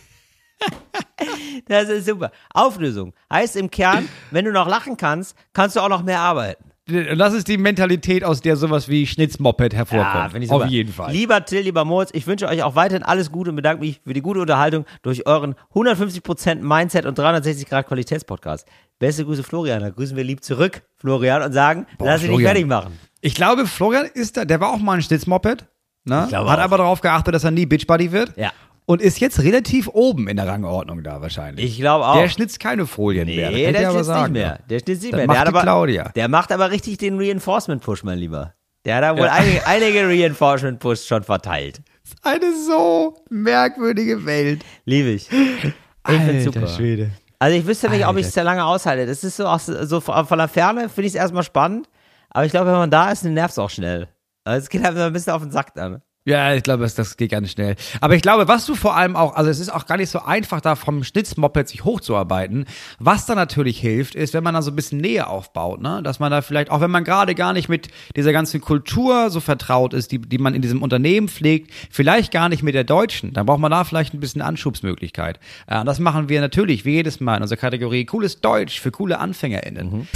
[1.68, 2.30] das ist super.
[2.52, 3.12] Auflösung.
[3.32, 6.64] Heißt im Kern, wenn du noch lachen kannst, kannst du auch noch mehr arbeiten.
[6.86, 10.32] Und das ist die Mentalität, aus der sowas wie Schnitzmoped hervorkommt.
[10.32, 10.70] finde ich Auf super.
[10.70, 11.12] jeden Fall.
[11.12, 14.12] Lieber Till, lieber Moritz, ich wünsche euch auch weiterhin alles Gute und bedanke mich für
[14.12, 18.68] die gute Unterhaltung durch euren 150% Mindset und 360 Grad Qualitätspodcast.
[18.98, 19.80] Beste Grüße, Florian.
[19.80, 22.48] Da grüßen wir lieb zurück, Florian, und sagen, lass dich nicht Florian.
[22.50, 22.98] fertig machen.
[23.22, 25.64] Ich glaube, Florian ist da, der war auch mal ein Schnitzmoped,
[26.04, 26.26] ne?
[26.26, 26.46] Hat auch.
[26.50, 28.36] aber darauf geachtet, dass er nie Bitchbuddy wird.
[28.36, 28.52] Ja.
[28.86, 31.64] Und ist jetzt relativ oben in der Rangordnung da wahrscheinlich.
[31.64, 32.16] Ich glaube auch.
[32.20, 33.50] Der schnitzt keine Folien mehr.
[33.50, 34.58] Nee, kann ich der schnitzt nicht mehr.
[34.68, 35.26] Der schnitzt nicht mehr.
[35.26, 36.08] macht der, aber, Claudia.
[36.10, 38.52] der macht aber richtig den Reinforcement-Push, mein Lieber.
[38.84, 39.32] Der hat da wohl Ja.
[39.32, 41.80] einige, einige Reinforcement-Push schon verteilt.
[42.22, 44.62] Eine so merkwürdige Welt.
[44.84, 45.30] Liebe ich.
[45.32, 46.66] Ich find's super.
[46.66, 47.10] Schwede.
[47.38, 48.34] Also ich wüsste nicht, ob ich es Alter.
[48.34, 49.06] sehr lange aushalte.
[49.06, 51.88] Das ist so, aus, so von der Ferne finde ich es erstmal spannend.
[52.28, 54.08] Aber ich glaube, wenn man da ist, dann nervt es auch schnell.
[54.44, 56.02] Also es geht halt ein bisschen auf den Sack dann.
[56.26, 57.76] Ja, ich glaube, das, das geht ganz schnell.
[58.00, 60.20] Aber ich glaube, was du vor allem auch, also es ist auch gar nicht so
[60.20, 62.64] einfach, da vom Schnitzmoped sich hochzuarbeiten.
[62.98, 66.00] Was da natürlich hilft, ist, wenn man da so ein bisschen Nähe aufbaut, ne?
[66.02, 69.40] Dass man da vielleicht, auch wenn man gerade gar nicht mit dieser ganzen Kultur so
[69.40, 73.34] vertraut ist, die, die man in diesem Unternehmen pflegt, vielleicht gar nicht mit der deutschen,
[73.34, 75.38] dann braucht man da vielleicht ein bisschen Anschubsmöglichkeit.
[75.66, 79.18] Äh, das machen wir natürlich wie jedes Mal in unserer Kategorie Cooles Deutsch für coole
[79.18, 80.08] AnfängerInnen.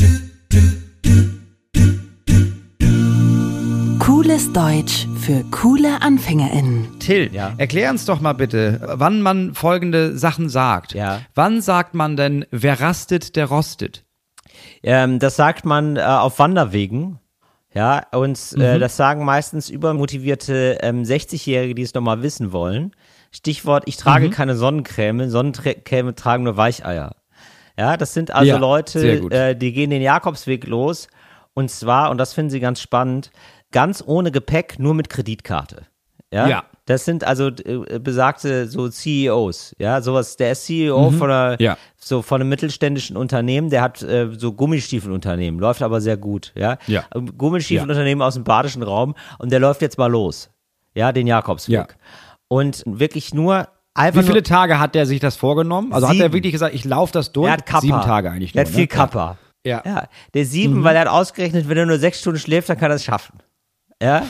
[4.39, 7.01] Cooles Deutsch für coole AnfängerInnen.
[7.01, 7.55] Till, Ja.
[7.59, 10.95] erklär uns doch mal bitte, wann man folgende Sachen sagt.
[10.95, 11.23] Ja.
[11.35, 14.05] Wann sagt man denn, wer rastet, der rostet?
[14.85, 17.19] Ähm, das sagt man äh, auf Wanderwegen.
[17.75, 18.81] Ja, und äh, Mhm.
[18.81, 22.93] das sagen meistens übermotivierte ähm, 60-Jährige, die es nochmal wissen wollen.
[23.33, 24.31] Stichwort, ich trage Mhm.
[24.31, 27.17] keine Sonnencreme, Sonnencreme tragen nur Weicheier.
[27.77, 31.09] Ja, das sind also Ja, Leute, äh, die gehen den Jakobsweg los
[31.55, 33.33] und zwar, und das finden sie ganz spannend,
[33.73, 35.83] ganz ohne Gepäck, nur mit Kreditkarte.
[36.33, 36.47] Ja.
[36.49, 36.65] Ja.
[36.85, 41.57] Das sind also äh, besagte so CEOs, ja, sowas, der ist CEO von einer, Mhm.
[41.61, 41.77] Ja.
[41.97, 46.79] so von einem mittelständischen Unternehmen, der hat äh, so Gummistiefelunternehmen, läuft aber sehr gut, ja.
[46.87, 47.05] Ja.
[47.15, 50.51] Ähm, Gummistiefelunternehmen aus dem badischen Raum und der läuft jetzt mal los,
[50.95, 51.75] ja, den Jakobsweg.
[51.75, 51.87] Ja.
[52.49, 55.93] Und wirklich nur einfach Wie viele nur, Hat hat er sich das vorgenommen?
[55.93, 56.25] Also hat Sieben.
[56.27, 57.47] er wirklich gesagt, ich laufe das durch?
[57.49, 57.81] er hat Kappa.
[57.83, 58.63] Sieben Tage eigentlich nur.
[58.65, 58.89] Der hat viel ne?
[58.89, 59.37] Kappa.
[59.65, 59.83] Ja.
[59.85, 59.91] Mhm.
[59.91, 62.91] Ja, der sieben, weil er hat ausgerechnet, wenn er nur sechs Stunden schläft, dann kann
[62.91, 63.39] er es schaffen.
[64.03, 64.27] Ja.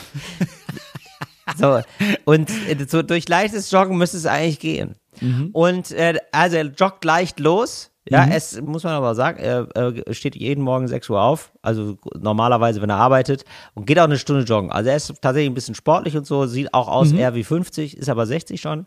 [1.59, 1.81] so,
[2.25, 4.95] und äh, so durch leichtes Joggen müsste es eigentlich gehen.
[5.21, 5.51] Mhm.
[5.53, 7.91] Und äh, also er joggt leicht los.
[8.11, 11.99] Ja, es muss man aber sagen, er, er steht jeden Morgen 6 Uhr auf, also
[12.19, 13.45] normalerweise, wenn er arbeitet,
[13.75, 14.73] und geht auch eine Stunde joggen.
[14.73, 17.19] Also er ist tatsächlich ein bisschen sportlich und so, sieht auch aus Mhm.
[17.19, 18.87] eher wie 50, ist aber 60 schon.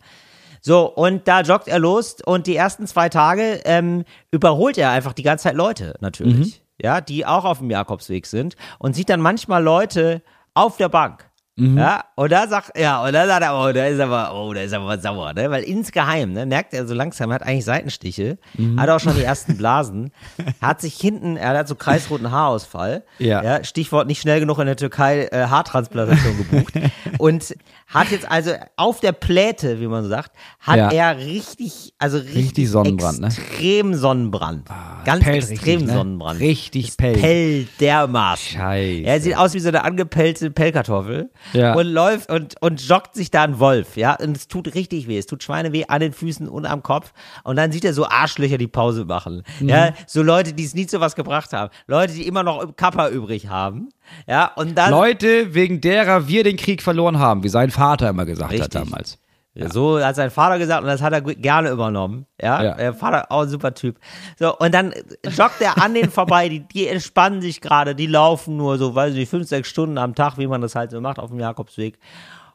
[0.60, 5.14] So, und da joggt er los und die ersten zwei Tage ähm, überholt er einfach
[5.14, 6.64] die ganze Zeit Leute, natürlich.
[6.82, 10.24] Ja, die auch auf dem Jakobsweg sind und sieht dann manchmal Leute
[10.54, 11.31] auf der Bank.
[11.78, 14.62] Ja, und da sagt, ja, und da sagt er, oh, da ist aber, oh, da
[14.62, 15.52] ist aber sauer, ne?
[15.52, 18.38] Weil insgeheim, ne, merkt er so langsam, er hat eigentlich Seitenstiche,
[18.78, 20.12] hat auch schon die ersten Blasen,
[20.62, 23.64] hat sich hinten, er hat so kreisroten Haarausfall, Ja.
[23.64, 26.74] Stichwort nicht schnell genug in der Türkei äh, Haartransplantation gebucht
[27.20, 27.56] und
[27.88, 30.90] hat jetzt also auf der Pläte, wie man so sagt, hat Ja.
[30.92, 33.28] er richtig, also richtig, Richtig Sonnenbrand, ne?
[33.28, 34.68] extrem Sonnenbrand,
[35.06, 35.94] ganz pellt extrem richtig, ne?
[35.94, 37.20] Sonnenbrand, Richtig Es pellt.
[37.22, 38.58] pellt dermaßen.
[38.60, 39.04] Scheiße.
[39.04, 41.74] Er sieht aus wie so eine angepellte Pellkartoffel Ja.
[41.74, 45.18] und läuft und, und joggt sich da ein Wolf, ja, und es tut richtig weh,
[45.18, 47.14] es tut Schweineweh an den Füßen und am Kopf.
[47.44, 49.70] Und dann sieht er so Arschlöcher, die Pause machen, Mhm.
[49.70, 53.10] ja, so Leute, die es nie zu was gebracht haben, Leute, die immer noch Kappa
[53.10, 53.90] übrig haben,
[54.28, 58.26] ja, und dann, Leute, wegen derer wir den Krieg verloren haben, wie sein Vater immer
[58.26, 58.72] gesagt hat Richtig.
[59.60, 59.74] Damals.
[59.74, 62.26] So hat sein Vater gesagt und das hat er gerne übernommen.
[62.42, 62.74] Ja, Ja.
[62.76, 64.00] der Vater auch ein super Typ.
[64.40, 64.94] So, und dann
[65.26, 69.14] joggt er an denen vorbei, die, die entspannen sich gerade, die laufen nur so, weiß
[69.16, 72.00] ich, fünf, sechs Stunden am Tag, wie man das halt so macht auf dem Jakobsweg.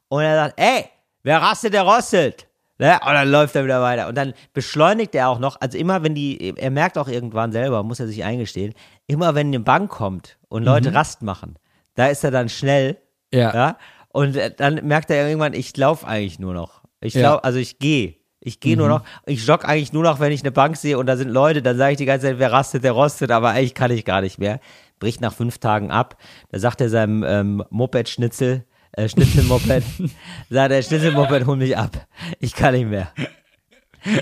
[0.09, 0.87] Und er sagt, ey,
[1.23, 2.47] wer rastet, der rostet.
[2.79, 2.99] Ne?
[3.07, 4.09] Und dann läuft er wieder weiter.
[4.09, 7.83] Und dann beschleunigt er auch noch, also immer wenn die, er merkt auch irgendwann selber,
[7.83, 8.75] muss er sich eingestehen,
[9.07, 11.59] immer wenn eine Bank kommt und Leute Rast machen,
[11.95, 12.99] da ist er dann schnell.
[13.33, 13.55] Ja.
[13.55, 13.77] ja
[14.17, 16.81] und dann merkt er irgendwann, ich laufe eigentlich nur noch.
[17.01, 17.33] Ich Ja.
[17.33, 18.17] lauf, also ich gehe.
[18.41, 21.07] Ich gehe nur noch, ich jogge eigentlich nur noch, wenn ich eine Bank sehe und
[21.07, 23.75] da sind Leute, dann sage ich die ganze Zeit, wer rastet, der rostet, aber eigentlich
[23.75, 24.61] kann ich gar nicht mehr.
[25.01, 26.17] Bricht nach fünf Tagen ab.
[26.51, 29.83] Da sagt er seinem ähm, Moped-Schnitzel, äh, Schnitzelmoped,
[30.51, 32.07] sagt er, Schnitzelmoped, hol mich ab.
[32.39, 33.09] Ich kann nicht mehr.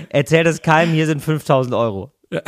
[0.09, 2.11] Erzählt es keinem, hier sind 5000 Euro.
[2.31, 2.39] So,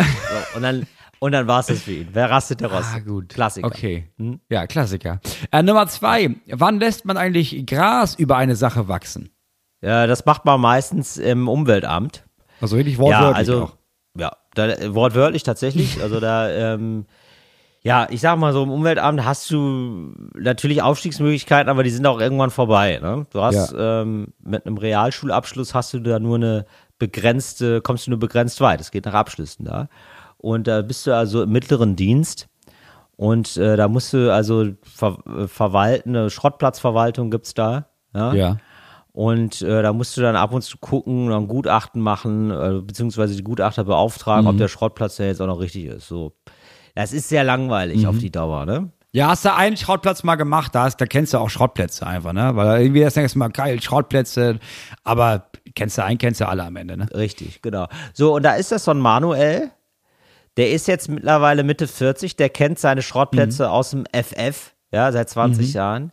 [0.56, 0.88] und dann,
[1.20, 2.08] und dann war es das für ihn.
[2.12, 2.96] Wer rastet, der rostet.
[2.96, 3.30] Ah, gut.
[3.30, 3.68] Klassiker.
[3.68, 4.10] Okay.
[4.50, 5.20] Ja, Klassiker.
[5.52, 6.36] Äh, Nummer zwei.
[6.48, 9.30] Wann lässt man eigentlich Gras über eine Sache wachsen?
[9.82, 12.26] Ja, das macht man meistens im Umweltamt.
[12.62, 13.78] Also wirklich Ja, wortwörtlich also, auch.
[14.18, 16.00] ja, da, wortwörtlich tatsächlich.
[16.02, 17.06] Also da, ähm,
[17.84, 22.20] ja, ich sag mal so, im Umweltamt hast du natürlich Aufstiegsmöglichkeiten, aber die sind auch
[22.20, 23.00] irgendwann vorbei.
[23.02, 23.28] Ne?
[23.32, 26.66] Du hast ähm, mit einem Realschulabschluss hast du da nur eine
[27.00, 28.82] begrenzte, kommst du nur begrenzt weit.
[28.82, 29.88] Es geht nach Abschlüssen da.
[30.38, 32.48] Und da bist du also im mittleren Dienst.
[33.16, 37.88] Und äh, da musst du also ver äh, verwalten, eine Schrottplatzverwaltung gibt's da.
[38.14, 38.34] Ja.
[38.34, 38.58] Ja.
[39.18, 43.36] Und äh, da musst du dann ab und zu gucken, dann Gutachten machen, äh, beziehungsweise
[43.36, 46.08] die Gutachter beauftragen, ob der Schrottplatz da jetzt auch noch richtig ist.
[46.08, 46.34] So.
[46.94, 48.92] Das ist sehr langweilig auf die Dauer, ne?
[49.14, 52.32] Ja, hast du einen Schrottplatz mal gemacht, da, hast, da kennst du auch Schrottplätze einfach,
[52.32, 52.56] ne?
[52.56, 54.60] Weil irgendwie das nächste Mal geil, Schrottplätze,
[55.04, 57.08] aber kennst du einen, kennst du alle am Ende, ne?
[57.16, 57.88] Richtig, genau.
[58.14, 59.72] So, und da ist das so ein Manuel,
[60.58, 65.28] der ist jetzt mittlerweile Mitte 40, der kennt seine Schrottplätze aus dem FF, ja, seit
[65.28, 66.12] 20 Jahren.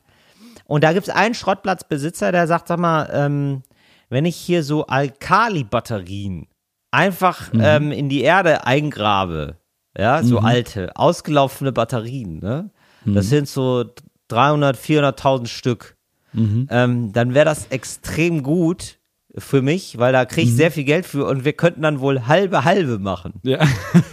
[0.67, 3.62] Und da gibt es einen Schrottplatzbesitzer, der sagt, sag mal, ähm,
[4.09, 6.47] wenn ich hier so Alkali-Batterien
[6.91, 9.57] einfach ähm, in die Erde eingrabe,
[9.97, 12.71] ja, so alte, ausgelaufene Batterien, ne?
[13.07, 13.85] Das sind so
[14.29, 15.97] 300, 400.000 Stück.
[16.33, 18.99] Ähm, dann wäre das extrem gut
[19.37, 22.27] für mich, weil da kriege ich sehr viel Geld für und wir könnten dann wohl
[22.27, 23.35] halbe halbe machen.
[23.45, 23.59] Ja.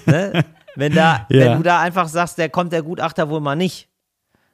[0.06, 0.44] Ne?
[0.76, 1.40] Wenn da, Ja.
[1.46, 3.88] wenn du da einfach sagst, der kommt der Gutachter wohl mal nicht.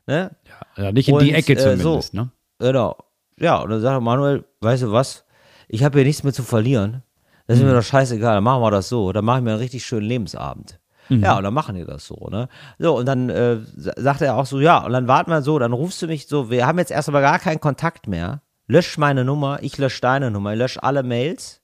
[0.06, 0.32] Ne?
[0.48, 0.57] ja
[0.92, 2.18] nicht in die Und, Ecke äh, zumindest, so.
[2.18, 2.30] ne?
[2.60, 2.98] Genau.
[3.40, 5.26] Ja, und dann sagt Manuel, weißt du was?
[5.68, 7.04] Ich habe hier nichts mehr zu verlieren.
[7.46, 9.12] Das ist mir doch scheißegal, dann machen wir das so.
[9.14, 10.80] Dann mache ich mir einen richtig schönen Lebensabend.
[11.10, 12.50] Ja, und dann machen die das so, ne?
[12.80, 15.58] So, und dann äh, sa- sagt er auch so, ja, und dann warten wir so,
[15.58, 18.42] dann rufst du mich so, wir haben jetzt erst aber gar keinen Kontakt mehr.
[18.68, 21.62] Lösch meine Nummer, ich lösche deine Nummer, ich lösche alle Mails.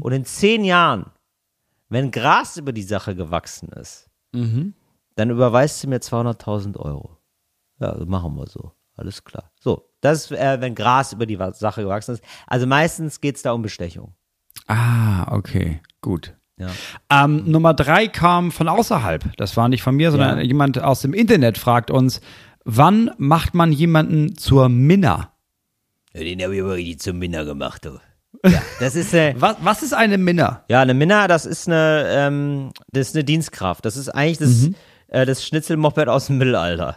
[0.00, 1.06] Und in zehn Jahren,
[1.88, 4.08] wenn Gras über die Sache gewachsen ist,
[5.16, 7.15] dann überweist du mir 200.000 Euro.
[7.80, 8.72] Ja, also machen wir so.
[8.96, 9.50] Alles klar.
[9.60, 12.24] So, das ist, äh, wenn Gras über die Sache gewachsen ist.
[12.46, 14.14] Also meistens geht es da um Bestechung.
[14.66, 16.34] Ah, okay, gut.
[16.58, 16.68] Ja.
[17.10, 19.36] Ähm, Nummer drei kam von außerhalb.
[19.36, 20.44] Das war nicht von mir, sondern Ja.
[20.44, 22.22] jemand aus dem Internet fragt uns,
[22.64, 25.32] wann macht man jemanden zur Minna?
[26.14, 27.98] Ja, den habe ich aber richtig zum Minna gemacht, du.
[28.46, 30.64] Ja, das ist äh, Was, was ist eine Minna?
[30.68, 33.84] ja eine Minna, das ist eine, ähm, das ist eine Dienstkraft.
[33.84, 34.70] Das ist eigentlich das,
[35.08, 36.96] äh, das Schnitzelmoped aus dem Mittelalter.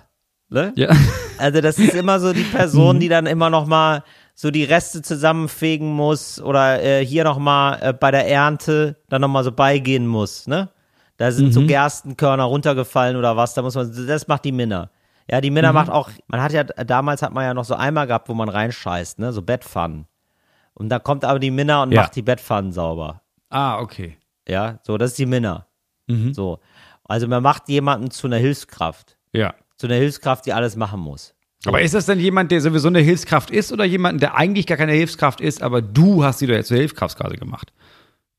[0.50, 0.74] Ne?
[0.76, 0.90] Ja.
[1.38, 4.04] Also das ist immer so die Person, die dann immer noch mal
[4.36, 9.22] so die Reste zusammenfegen muss oder äh, hier noch mal äh, bei der Ernte dann
[9.22, 10.70] noch mal so beigehen muss, ne?
[11.18, 14.90] Da sind so Gerstenkörner runtergefallen oder was, da muss man, das macht die Minna.
[15.30, 18.08] Ja, die Minna macht auch, man hat ja, damals hat man ja noch so Eimer
[18.08, 20.08] gehabt, wo man reinscheißt, ne, so Bettpfannen.
[20.74, 22.04] Und da kommt aber die Minna und Ja.
[22.04, 23.22] macht die Bettpfannen sauber.
[23.50, 24.18] Ah, okay.
[24.48, 25.66] Ja, so, das ist die Minna.
[26.08, 26.34] Mhm.
[26.34, 26.60] So.
[27.04, 29.18] Also man macht jemanden zu einer Hilfskraft.
[29.34, 29.54] Ja.
[29.80, 31.34] Zu einer Hilfskraft, die alles machen muss.
[31.66, 34.78] Aber ist das denn jemand, der sowieso eine Hilfskraft ist oder jemand, der eigentlich gar
[34.78, 37.74] keine Hilfskraft ist, aber du hast sie doch jetzt zur Hilfskraft gerade gemacht?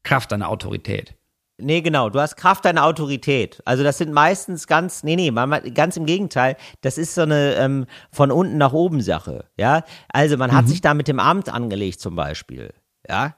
[0.02, 1.14] Kraft deiner Autorität.
[1.58, 2.08] Nee, genau.
[2.08, 3.60] Du hast Kraft deiner Autorität.
[3.64, 5.30] Also das sind meistens ganz, nee, nee,
[5.72, 6.56] ganz im Gegenteil.
[6.82, 9.46] Das ist so eine ähm, von unten nach oben Sache.
[9.58, 12.72] Ja, also man hat sich da mit dem Amt angelegt zum Beispiel.
[13.08, 13.36] Ja,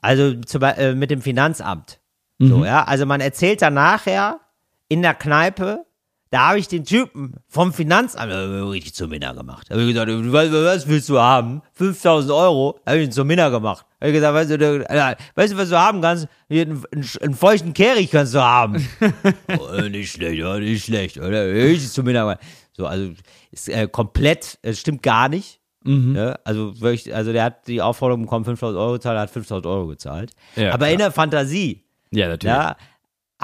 [0.00, 2.00] also zum, äh, mit dem Finanzamt.
[2.48, 4.40] So, ja, also man erzählt dann nachher
[4.88, 5.86] in der Kneipe,
[6.34, 9.68] da habe ich den Typen vom Finanzamt richtig zur Minna gemacht.
[9.68, 11.62] Da habe ich gesagt, was, was willst du haben?
[11.74, 12.80] 5000 Euro?
[12.84, 13.86] Habe ich ihn zur Minna gemacht.
[14.00, 16.26] Habe ich gesagt, weißt du, äh, weißt du, was du haben kannst?
[16.48, 16.84] Hier einen,
[17.22, 18.84] einen, feuchten Kehricht kannst du haben.
[19.60, 21.18] oh, nicht schlecht, ja, nicht schlecht.
[21.18, 21.46] Oder?
[21.46, 22.40] Richtig zur Minna gemacht.
[22.72, 23.12] So, also
[23.52, 25.60] ist äh, komplett, es stimmt gar nicht.
[25.86, 29.66] Ja, also wirklich, also der hat die Aufforderung bekommen, 5000 Euro gezahlt, er hat 5000
[29.66, 30.32] Euro gezahlt.
[30.56, 32.56] Ja, Aber in der Fantasie, Ja, natürlich.
[32.56, 32.76] ja,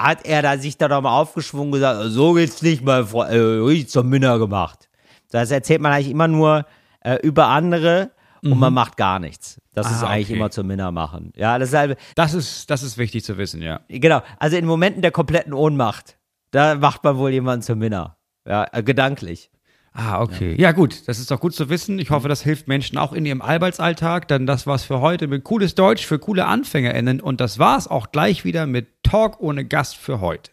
[0.03, 3.31] hat er da sich da noch mal aufgeschwungen und gesagt, so geht's nicht, mein Freund,
[3.33, 4.89] äh, zum Minna gemacht.
[5.31, 6.65] Das erzählt man eigentlich immer nur
[7.01, 8.11] äh, über andere
[8.43, 9.61] und man macht gar nichts.
[9.73, 10.37] Das ist Ah, eigentlich okay.
[10.37, 11.31] immer zum Minna machen.
[11.35, 13.79] Ja, das ist halt, Das ist, das ist wichtig zu wissen, ja.
[13.87, 16.17] genau, also in Momenten der kompletten Ohnmacht,
[16.49, 18.17] da macht man wohl jemanden zum Minna.
[18.47, 19.51] Ja, äh, gedanklich.
[19.93, 20.55] Ah, okay.
[20.57, 20.71] Ja.
[20.71, 21.99] gut, das ist doch gut zu wissen.
[21.99, 24.27] Ich hoffe, das hilft Menschen auch in ihrem Arbeitsalltag.
[24.29, 27.19] Dann das war's für heute mit cooles Deutsch für coole AnfängerInnen.
[27.19, 30.51] Und das war's auch gleich wieder mit Talk ohne Gast für heute.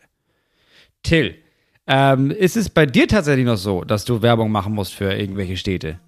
[1.05, 1.36] Till,
[1.86, 5.57] ähm, ist es bei dir tatsächlich noch so, dass du Werbung machen musst für irgendwelche
[5.57, 6.01] Städte?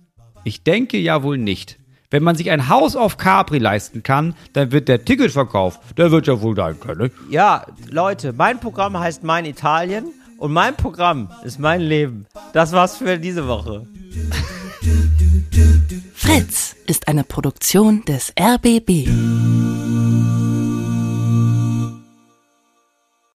[0.43, 1.79] Ich denke ja wohl nicht.
[2.11, 6.27] Wenn man sich ein Haus auf Capri leisten kann, dann wird der Ticketverkauf, der wird
[6.27, 7.13] ja wohl dein können.
[7.31, 10.07] Ja, Leute, mein Programm heißt Mein Italien
[10.41, 12.27] und mein Programm ist mein Leben.
[12.53, 13.87] Das war's für diese Woche.
[16.15, 19.70] Fritz ist eine Produktion des RBB.